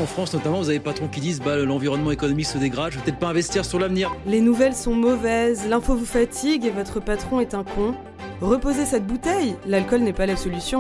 En 0.07 0.09
France 0.09 0.35
notamment, 0.35 0.59
vous 0.59 0.69
avez 0.69 0.79
des 0.79 0.85
patrons 0.85 1.09
qui 1.09 1.19
disent 1.19 1.41
bah, 1.41 1.57
l'environnement 1.57 2.13
économique 2.13 2.47
se 2.47 2.59
dégrade, 2.59 2.93
je 2.93 2.99
vais 2.99 3.05
peut-être 3.07 3.19
pas 3.19 3.27
investir 3.27 3.65
sur 3.65 3.81
l'avenir. 3.81 4.15
Les 4.25 4.41
nouvelles 4.41 4.77
sont 4.77 4.95
mauvaises, 4.95 5.69
l'info 5.69 5.97
vous 5.97 6.07
fatigue 6.07 6.65
et 6.65 6.71
votre 6.71 7.01
patron 7.01 7.41
est 7.41 7.55
un 7.55 7.65
con. 7.65 7.93
Reposez 8.41 8.87
cette 8.87 9.05
bouteille, 9.05 9.57
l'alcool 9.67 10.03
n'est 10.03 10.13
pas 10.13 10.27
la 10.27 10.37
solution. 10.37 10.79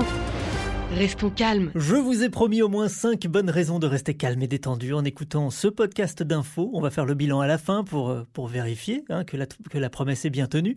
Restons 0.95 1.31
calmes. 1.31 1.73
Je 1.75 1.97
vous 1.97 2.23
ai 2.23 2.29
promis 2.29 2.62
au 2.62 2.69
moins 2.69 2.87
5 2.87 3.27
bonnes 3.27 3.51
raisons 3.51 3.81
de 3.81 3.89
rester 3.89 4.15
calme 4.15 4.41
et 4.43 4.47
détendu 4.47 4.95
en 4.95 5.05
écoutant 5.05 5.51
ce 5.51 5.67
podcast 5.67 6.23
d'infos. 6.23 6.71
On 6.73 6.81
va 6.81 6.91
faire 6.91 7.05
le 7.05 7.15
bilan 7.15 7.41
à 7.41 7.49
la 7.49 7.59
fin 7.59 7.83
pour, 7.83 8.11
euh, 8.11 8.23
pour 8.33 8.47
vérifier 8.47 9.03
hein, 9.09 9.25
que, 9.25 9.37
la, 9.37 9.47
que 9.47 9.79
la 9.79 9.91
promesse 9.91 10.25
est 10.25 10.31
bien 10.31 10.47
tenue. 10.47 10.77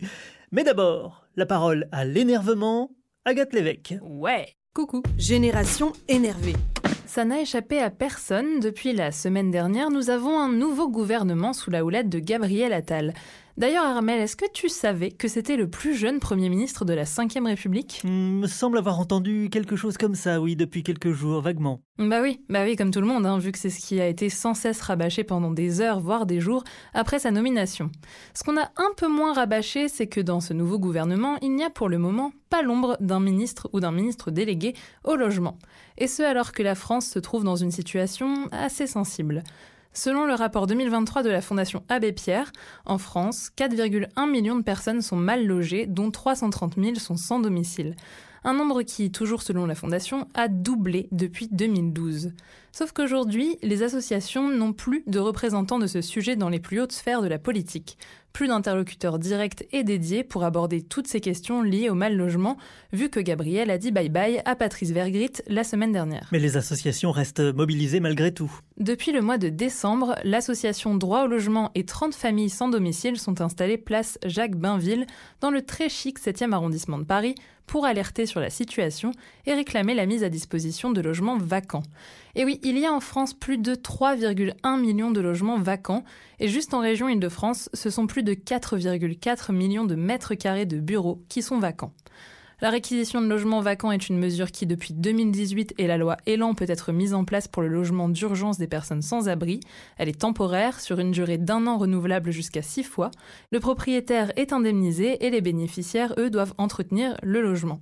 Mais 0.50 0.64
d'abord, 0.64 1.24
la 1.36 1.46
parole 1.46 1.86
à 1.92 2.04
l'énervement, 2.04 2.90
Agathe 3.24 3.52
Lévesque. 3.52 3.94
Ouais. 4.02 4.56
Coucou. 4.72 5.02
Génération 5.18 5.92
énervée. 6.06 6.54
Ça 7.04 7.24
n'a 7.24 7.40
échappé 7.40 7.80
à 7.80 7.90
personne. 7.90 8.60
Depuis 8.60 8.92
la 8.92 9.10
semaine 9.10 9.50
dernière, 9.50 9.90
nous 9.90 10.10
avons 10.10 10.38
un 10.38 10.48
nouveau 10.48 10.88
gouvernement 10.88 11.52
sous 11.52 11.72
la 11.72 11.84
houlette 11.84 12.08
de 12.08 12.20
Gabriel 12.20 12.72
Attal. 12.72 13.12
D'ailleurs, 13.60 13.84
Armel, 13.84 14.22
est-ce 14.22 14.36
que 14.36 14.50
tu 14.50 14.70
savais 14.70 15.10
que 15.10 15.28
c'était 15.28 15.58
le 15.58 15.68
plus 15.68 15.94
jeune 15.94 16.18
Premier 16.18 16.48
ministre 16.48 16.86
de 16.86 16.94
la 16.94 17.04
Ve 17.04 17.44
République? 17.44 18.00
Me 18.04 18.46
semble 18.46 18.78
avoir 18.78 18.98
entendu 18.98 19.50
quelque 19.52 19.76
chose 19.76 19.98
comme 19.98 20.14
ça, 20.14 20.40
oui, 20.40 20.56
depuis 20.56 20.82
quelques 20.82 21.12
jours, 21.12 21.42
vaguement. 21.42 21.82
Bah 21.98 22.22
oui, 22.22 22.40
bah 22.48 22.64
oui, 22.64 22.74
comme 22.74 22.90
tout 22.90 23.02
le 23.02 23.06
monde, 23.06 23.26
hein, 23.26 23.36
vu 23.36 23.52
que 23.52 23.58
c'est 23.58 23.68
ce 23.68 23.86
qui 23.86 24.00
a 24.00 24.06
été 24.06 24.30
sans 24.30 24.54
cesse 24.54 24.80
rabâché 24.80 25.24
pendant 25.24 25.50
des 25.50 25.82
heures, 25.82 26.00
voire 26.00 26.24
des 26.24 26.40
jours, 26.40 26.64
après 26.94 27.18
sa 27.18 27.30
nomination. 27.30 27.90
Ce 28.32 28.44
qu'on 28.44 28.56
a 28.56 28.70
un 28.78 28.94
peu 28.96 29.08
moins 29.08 29.34
rabâché, 29.34 29.88
c'est 29.88 30.06
que 30.06 30.22
dans 30.22 30.40
ce 30.40 30.54
nouveau 30.54 30.78
gouvernement, 30.78 31.36
il 31.42 31.54
n'y 31.54 31.62
a 31.62 31.68
pour 31.68 31.90
le 31.90 31.98
moment 31.98 32.32
pas 32.48 32.62
l'ombre 32.62 32.96
d'un 33.00 33.20
ministre 33.20 33.68
ou 33.74 33.80
d'un 33.80 33.92
ministre 33.92 34.30
délégué 34.30 34.72
au 35.04 35.16
logement. 35.16 35.58
Et 35.98 36.06
ce 36.06 36.22
alors 36.22 36.52
que 36.52 36.62
la 36.62 36.74
France 36.74 37.08
se 37.08 37.18
trouve 37.18 37.44
dans 37.44 37.56
une 37.56 37.72
situation 37.72 38.48
assez 38.52 38.86
sensible. 38.86 39.42
Selon 39.92 40.24
le 40.24 40.34
rapport 40.34 40.68
2023 40.68 41.24
de 41.24 41.30
la 41.30 41.40
Fondation 41.40 41.82
Abbé 41.88 42.12
Pierre, 42.12 42.52
en 42.86 42.96
France, 42.96 43.50
4,1 43.56 44.30
millions 44.30 44.54
de 44.54 44.62
personnes 44.62 45.02
sont 45.02 45.16
mal 45.16 45.44
logées, 45.44 45.86
dont 45.86 46.12
330 46.12 46.76
000 46.76 46.94
sont 46.94 47.16
sans 47.16 47.40
domicile. 47.40 47.96
Un 48.44 48.54
nombre 48.54 48.82
qui, 48.82 49.10
toujours 49.10 49.42
selon 49.42 49.66
la 49.66 49.74
Fondation, 49.74 50.28
a 50.34 50.46
doublé 50.46 51.08
depuis 51.10 51.48
2012. 51.50 52.32
Sauf 52.72 52.92
qu'aujourd'hui, 52.92 53.58
les 53.62 53.82
associations 53.82 54.48
n'ont 54.48 54.72
plus 54.72 55.02
de 55.06 55.18
représentants 55.18 55.78
de 55.78 55.86
ce 55.86 56.00
sujet 56.00 56.36
dans 56.36 56.48
les 56.48 56.60
plus 56.60 56.80
hautes 56.80 56.92
sphères 56.92 57.22
de 57.22 57.28
la 57.28 57.38
politique 57.38 57.96
plus 58.32 58.48
d'interlocuteurs 58.48 59.18
directs 59.18 59.66
et 59.72 59.84
dédiés 59.84 60.24
pour 60.24 60.44
aborder 60.44 60.82
toutes 60.82 61.06
ces 61.06 61.20
questions 61.20 61.62
liées 61.62 61.90
au 61.90 61.94
mal 61.94 62.16
logement, 62.16 62.56
vu 62.92 63.08
que 63.08 63.20
Gabriel 63.20 63.70
a 63.70 63.78
dit 63.78 63.92
bye-bye 63.92 64.42
à 64.44 64.56
Patrice 64.56 64.90
Vergrit 64.90 65.32
la 65.46 65.64
semaine 65.64 65.92
dernière. 65.92 66.28
Mais 66.32 66.38
les 66.38 66.56
associations 66.56 67.10
restent 67.10 67.40
mobilisées 67.40 68.00
malgré 68.00 68.32
tout. 68.32 68.52
Depuis 68.78 69.12
le 69.12 69.20
mois 69.20 69.38
de 69.38 69.48
décembre, 69.48 70.16
l'association 70.24 70.94
Droit 70.94 71.24
au 71.24 71.26
logement 71.26 71.70
et 71.74 71.84
30 71.84 72.14
familles 72.14 72.50
sans 72.50 72.68
domicile 72.68 73.18
sont 73.18 73.40
installées 73.40 73.78
place 73.78 74.18
Jacques 74.24 74.56
Bainville, 74.56 75.06
dans 75.40 75.50
le 75.50 75.62
très 75.62 75.88
chic 75.88 76.18
7e 76.18 76.52
arrondissement 76.52 76.98
de 76.98 77.04
Paris, 77.04 77.34
pour 77.66 77.84
alerter 77.84 78.26
sur 78.26 78.40
la 78.40 78.50
situation 78.50 79.12
et 79.46 79.54
réclamer 79.54 79.94
la 79.94 80.04
mise 80.04 80.24
à 80.24 80.28
disposition 80.28 80.90
de 80.90 81.00
logements 81.00 81.38
vacants. 81.38 81.84
Et 82.34 82.44
oui, 82.44 82.58
il 82.62 82.78
y 82.78 82.86
a 82.86 82.92
en 82.92 83.00
France 83.00 83.34
plus 83.34 83.58
de 83.58 83.74
3,1 83.74 84.80
millions 84.80 85.10
de 85.10 85.20
logements 85.20 85.58
vacants, 85.58 86.04
et 86.38 86.48
juste 86.48 86.74
en 86.74 86.80
région 86.80 87.08
Île-de-France, 87.08 87.70
ce 87.74 87.90
sont 87.90 88.06
plus 88.06 88.22
de 88.22 88.34
4,4 88.34 89.52
millions 89.52 89.84
de 89.84 89.94
mètres 89.94 90.34
carrés 90.34 90.66
de 90.66 90.78
bureaux 90.78 91.22
qui 91.28 91.42
sont 91.42 91.58
vacants. 91.58 91.92
La 92.62 92.68
réquisition 92.68 93.22
de 93.22 93.26
logements 93.26 93.62
vacants 93.62 93.90
est 93.90 94.10
une 94.10 94.18
mesure 94.18 94.50
qui, 94.50 94.66
depuis 94.66 94.92
2018 94.92 95.74
et 95.78 95.86
la 95.86 95.96
loi 95.96 96.18
Elan, 96.26 96.54
peut 96.54 96.66
être 96.68 96.92
mise 96.92 97.14
en 97.14 97.24
place 97.24 97.48
pour 97.48 97.62
le 97.62 97.68
logement 97.68 98.10
d'urgence 98.10 98.58
des 98.58 98.66
personnes 98.66 99.00
sans 99.00 99.30
abri. 99.30 99.60
Elle 99.96 100.10
est 100.10 100.20
temporaire, 100.20 100.78
sur 100.78 100.98
une 100.98 101.10
durée 101.10 101.38
d'un 101.38 101.66
an 101.66 101.78
renouvelable 101.78 102.32
jusqu'à 102.32 102.60
six 102.60 102.82
fois. 102.82 103.10
Le 103.50 103.60
propriétaire 103.60 104.30
est 104.36 104.52
indemnisé 104.52 105.24
et 105.24 105.30
les 105.30 105.40
bénéficiaires, 105.40 106.12
eux, 106.18 106.28
doivent 106.28 106.52
entretenir 106.58 107.16
le 107.22 107.40
logement. 107.40 107.80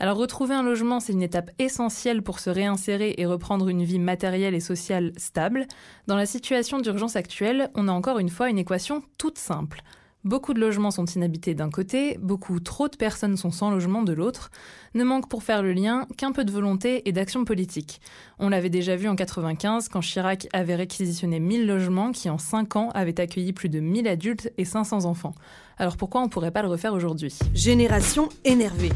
Alors 0.00 0.16
retrouver 0.16 0.54
un 0.54 0.62
logement, 0.62 1.00
c'est 1.00 1.12
une 1.12 1.22
étape 1.22 1.50
essentielle 1.58 2.22
pour 2.22 2.38
se 2.38 2.50
réinsérer 2.50 3.14
et 3.18 3.26
reprendre 3.26 3.68
une 3.68 3.82
vie 3.82 3.98
matérielle 3.98 4.54
et 4.54 4.60
sociale 4.60 5.12
stable. 5.16 5.66
Dans 6.06 6.16
la 6.16 6.26
situation 6.26 6.78
d'urgence 6.78 7.16
actuelle, 7.16 7.70
on 7.74 7.88
a 7.88 7.92
encore 7.92 8.20
une 8.20 8.28
fois 8.28 8.48
une 8.48 8.58
équation 8.58 9.02
toute 9.18 9.38
simple. 9.38 9.82
Beaucoup 10.24 10.52
de 10.52 10.60
logements 10.60 10.90
sont 10.90 11.04
inhabités 11.04 11.54
d'un 11.54 11.70
côté, 11.70 12.18
beaucoup 12.20 12.60
trop 12.60 12.88
de 12.88 12.96
personnes 12.96 13.36
sont 13.36 13.50
sans 13.50 13.70
logement 13.70 14.02
de 14.02 14.12
l'autre. 14.12 14.50
Ne 14.94 15.02
manque 15.02 15.28
pour 15.28 15.42
faire 15.42 15.62
le 15.62 15.72
lien 15.72 16.06
qu'un 16.16 16.32
peu 16.32 16.44
de 16.44 16.52
volonté 16.52 17.08
et 17.08 17.12
d'action 17.12 17.44
politique. 17.44 18.00
On 18.38 18.48
l'avait 18.48 18.68
déjà 18.68 18.94
vu 18.94 19.08
en 19.08 19.16
95 19.16 19.88
quand 19.88 20.00
Chirac 20.00 20.48
avait 20.52 20.74
réquisitionné 20.74 21.40
1000 21.40 21.66
logements 21.66 22.12
qui 22.12 22.30
en 22.30 22.38
5 22.38 22.76
ans 22.76 22.90
avaient 22.94 23.20
accueilli 23.20 23.52
plus 23.52 23.68
de 23.68 23.80
1000 23.80 24.06
adultes 24.06 24.52
et 24.58 24.64
500 24.64 25.06
enfants. 25.06 25.34
Alors 25.76 25.96
pourquoi 25.96 26.20
on 26.20 26.28
pourrait 26.28 26.52
pas 26.52 26.62
le 26.62 26.68
refaire 26.68 26.94
aujourd'hui? 26.94 27.36
Génération 27.54 28.28
énervée. 28.44 28.90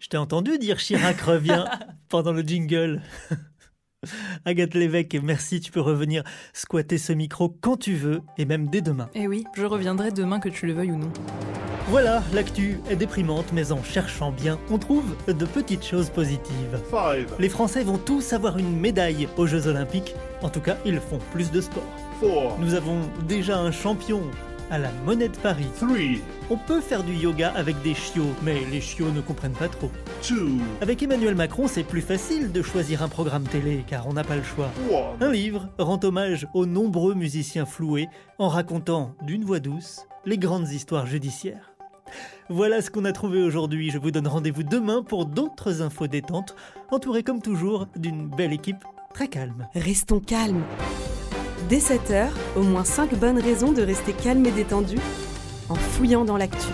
Je 0.00 0.08
t'ai 0.08 0.16
entendu 0.16 0.56
dire 0.56 0.78
Chirac 0.78 1.20
revient 1.20 1.66
pendant 2.08 2.32
le 2.32 2.40
jingle. 2.40 3.02
Agathe 4.46 4.72
Lévesque, 4.72 5.18
merci, 5.22 5.60
tu 5.60 5.70
peux 5.70 5.82
revenir 5.82 6.24
squatter 6.54 6.96
ce 6.96 7.12
micro 7.12 7.50
quand 7.60 7.76
tu 7.76 7.96
veux 7.96 8.22
et 8.38 8.46
même 8.46 8.70
dès 8.70 8.80
demain. 8.80 9.10
Eh 9.14 9.28
oui, 9.28 9.44
je 9.54 9.66
reviendrai 9.66 10.10
demain 10.10 10.40
que 10.40 10.48
tu 10.48 10.66
le 10.66 10.72
veuilles 10.72 10.92
ou 10.92 10.96
non. 10.96 11.12
Voilà, 11.88 12.22
l'actu 12.32 12.78
est 12.88 12.96
déprimante, 12.96 13.52
mais 13.52 13.72
en 13.72 13.82
cherchant 13.82 14.32
bien, 14.32 14.58
on 14.70 14.78
trouve 14.78 15.16
de 15.26 15.44
petites 15.44 15.84
choses 15.84 16.08
positives. 16.08 16.80
Les 17.38 17.48
Français 17.50 17.84
vont 17.84 17.98
tous 17.98 18.32
avoir 18.32 18.56
une 18.56 18.74
médaille 18.74 19.28
aux 19.36 19.46
Jeux 19.46 19.66
Olympiques. 19.66 20.14
En 20.40 20.48
tout 20.48 20.60
cas, 20.60 20.78
ils 20.86 20.98
font 20.98 21.18
plus 21.30 21.50
de 21.50 21.60
sport. 21.60 21.84
Nous 22.58 22.72
avons 22.72 23.00
déjà 23.28 23.58
un 23.58 23.70
champion 23.70 24.22
à 24.70 24.78
la 24.78 24.90
Monnaie 25.04 25.28
de 25.28 25.36
Paris. 25.36 25.66
On 26.48 26.56
peut 26.56 26.80
faire 26.80 27.02
du 27.02 27.14
yoga 27.14 27.52
avec 27.54 27.80
des 27.82 27.94
chiots, 27.94 28.34
mais 28.42 28.60
les 28.70 28.80
chiots 28.80 29.10
ne 29.10 29.20
comprennent 29.20 29.52
pas 29.52 29.68
trop. 29.68 29.90
Avec 30.80 31.02
Emmanuel 31.02 31.34
Macron, 31.34 31.66
c'est 31.66 31.82
plus 31.82 32.00
facile 32.00 32.52
de 32.52 32.62
choisir 32.62 33.02
un 33.02 33.08
programme 33.08 33.44
télé, 33.44 33.84
car 33.86 34.06
on 34.06 34.12
n'a 34.12 34.24
pas 34.24 34.36
le 34.36 34.42
choix. 34.42 34.70
Un 35.20 35.32
livre 35.32 35.68
rend 35.78 36.00
hommage 36.02 36.46
aux 36.54 36.66
nombreux 36.66 37.14
musiciens 37.14 37.66
floués 37.66 38.08
en 38.38 38.48
racontant 38.48 39.14
d'une 39.22 39.44
voix 39.44 39.60
douce 39.60 40.06
les 40.24 40.38
grandes 40.38 40.68
histoires 40.68 41.06
judiciaires. 41.06 41.72
Voilà 42.48 42.82
ce 42.82 42.90
qu'on 42.90 43.04
a 43.04 43.12
trouvé 43.12 43.42
aujourd'hui. 43.42 43.90
Je 43.90 43.98
vous 43.98 44.10
donne 44.10 44.26
rendez-vous 44.26 44.64
demain 44.64 45.02
pour 45.02 45.26
d'autres 45.26 45.82
infos 45.82 46.08
détentes, 46.08 46.56
entourées 46.90 47.22
comme 47.22 47.40
toujours 47.40 47.86
d'une 47.96 48.28
belle 48.28 48.52
équipe 48.52 48.84
très 49.14 49.28
calme. 49.28 49.68
Restons 49.74 50.20
calmes. 50.20 50.64
Dès 51.68 51.78
7h, 51.78 52.30
au 52.56 52.62
moins 52.62 52.84
5 52.84 53.14
bonnes 53.14 53.38
raisons 53.38 53.72
de 53.72 53.82
rester 53.82 54.12
calme 54.12 54.46
et 54.46 54.50
détendu 54.50 54.96
en 55.68 55.74
fouillant 55.74 56.24
dans 56.24 56.36
l'actu. 56.36 56.68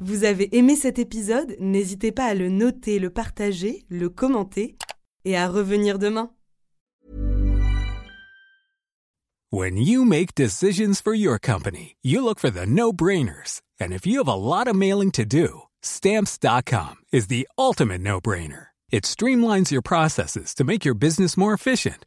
Vous 0.00 0.24
avez 0.24 0.56
aimé 0.56 0.76
cet 0.76 0.98
épisode? 0.98 1.56
N'hésitez 1.58 2.12
pas 2.12 2.24
à 2.26 2.34
le 2.34 2.48
noter, 2.48 2.98
le 2.98 3.10
partager, 3.10 3.84
le 3.88 4.08
commenter 4.08 4.76
et 5.24 5.36
à 5.36 5.48
revenir 5.48 5.98
demain. 5.98 6.30
When 9.52 9.76
you 9.76 10.04
make 10.04 10.36
decisions 10.36 11.00
for 11.02 11.12
your 11.12 11.38
company, 11.40 11.96
you 12.02 12.22
look 12.22 12.38
for 12.38 12.50
the 12.50 12.66
no-brainers. 12.66 13.60
And 13.80 13.92
if 13.92 14.06
you 14.06 14.18
have 14.18 14.28
a 14.28 14.36
lot 14.36 14.68
of 14.68 14.76
mailing 14.76 15.10
to 15.12 15.24
do, 15.24 15.62
stamps.com 15.82 16.96
is 17.12 17.26
the 17.26 17.48
ultimate 17.58 18.00
no-brainer. 18.00 18.68
It 18.92 19.04
streamlines 19.04 19.72
your 19.72 19.82
processes 19.82 20.54
to 20.54 20.64
make 20.64 20.84
your 20.84 20.94
business 20.94 21.36
more 21.36 21.52
efficient, 21.52 22.06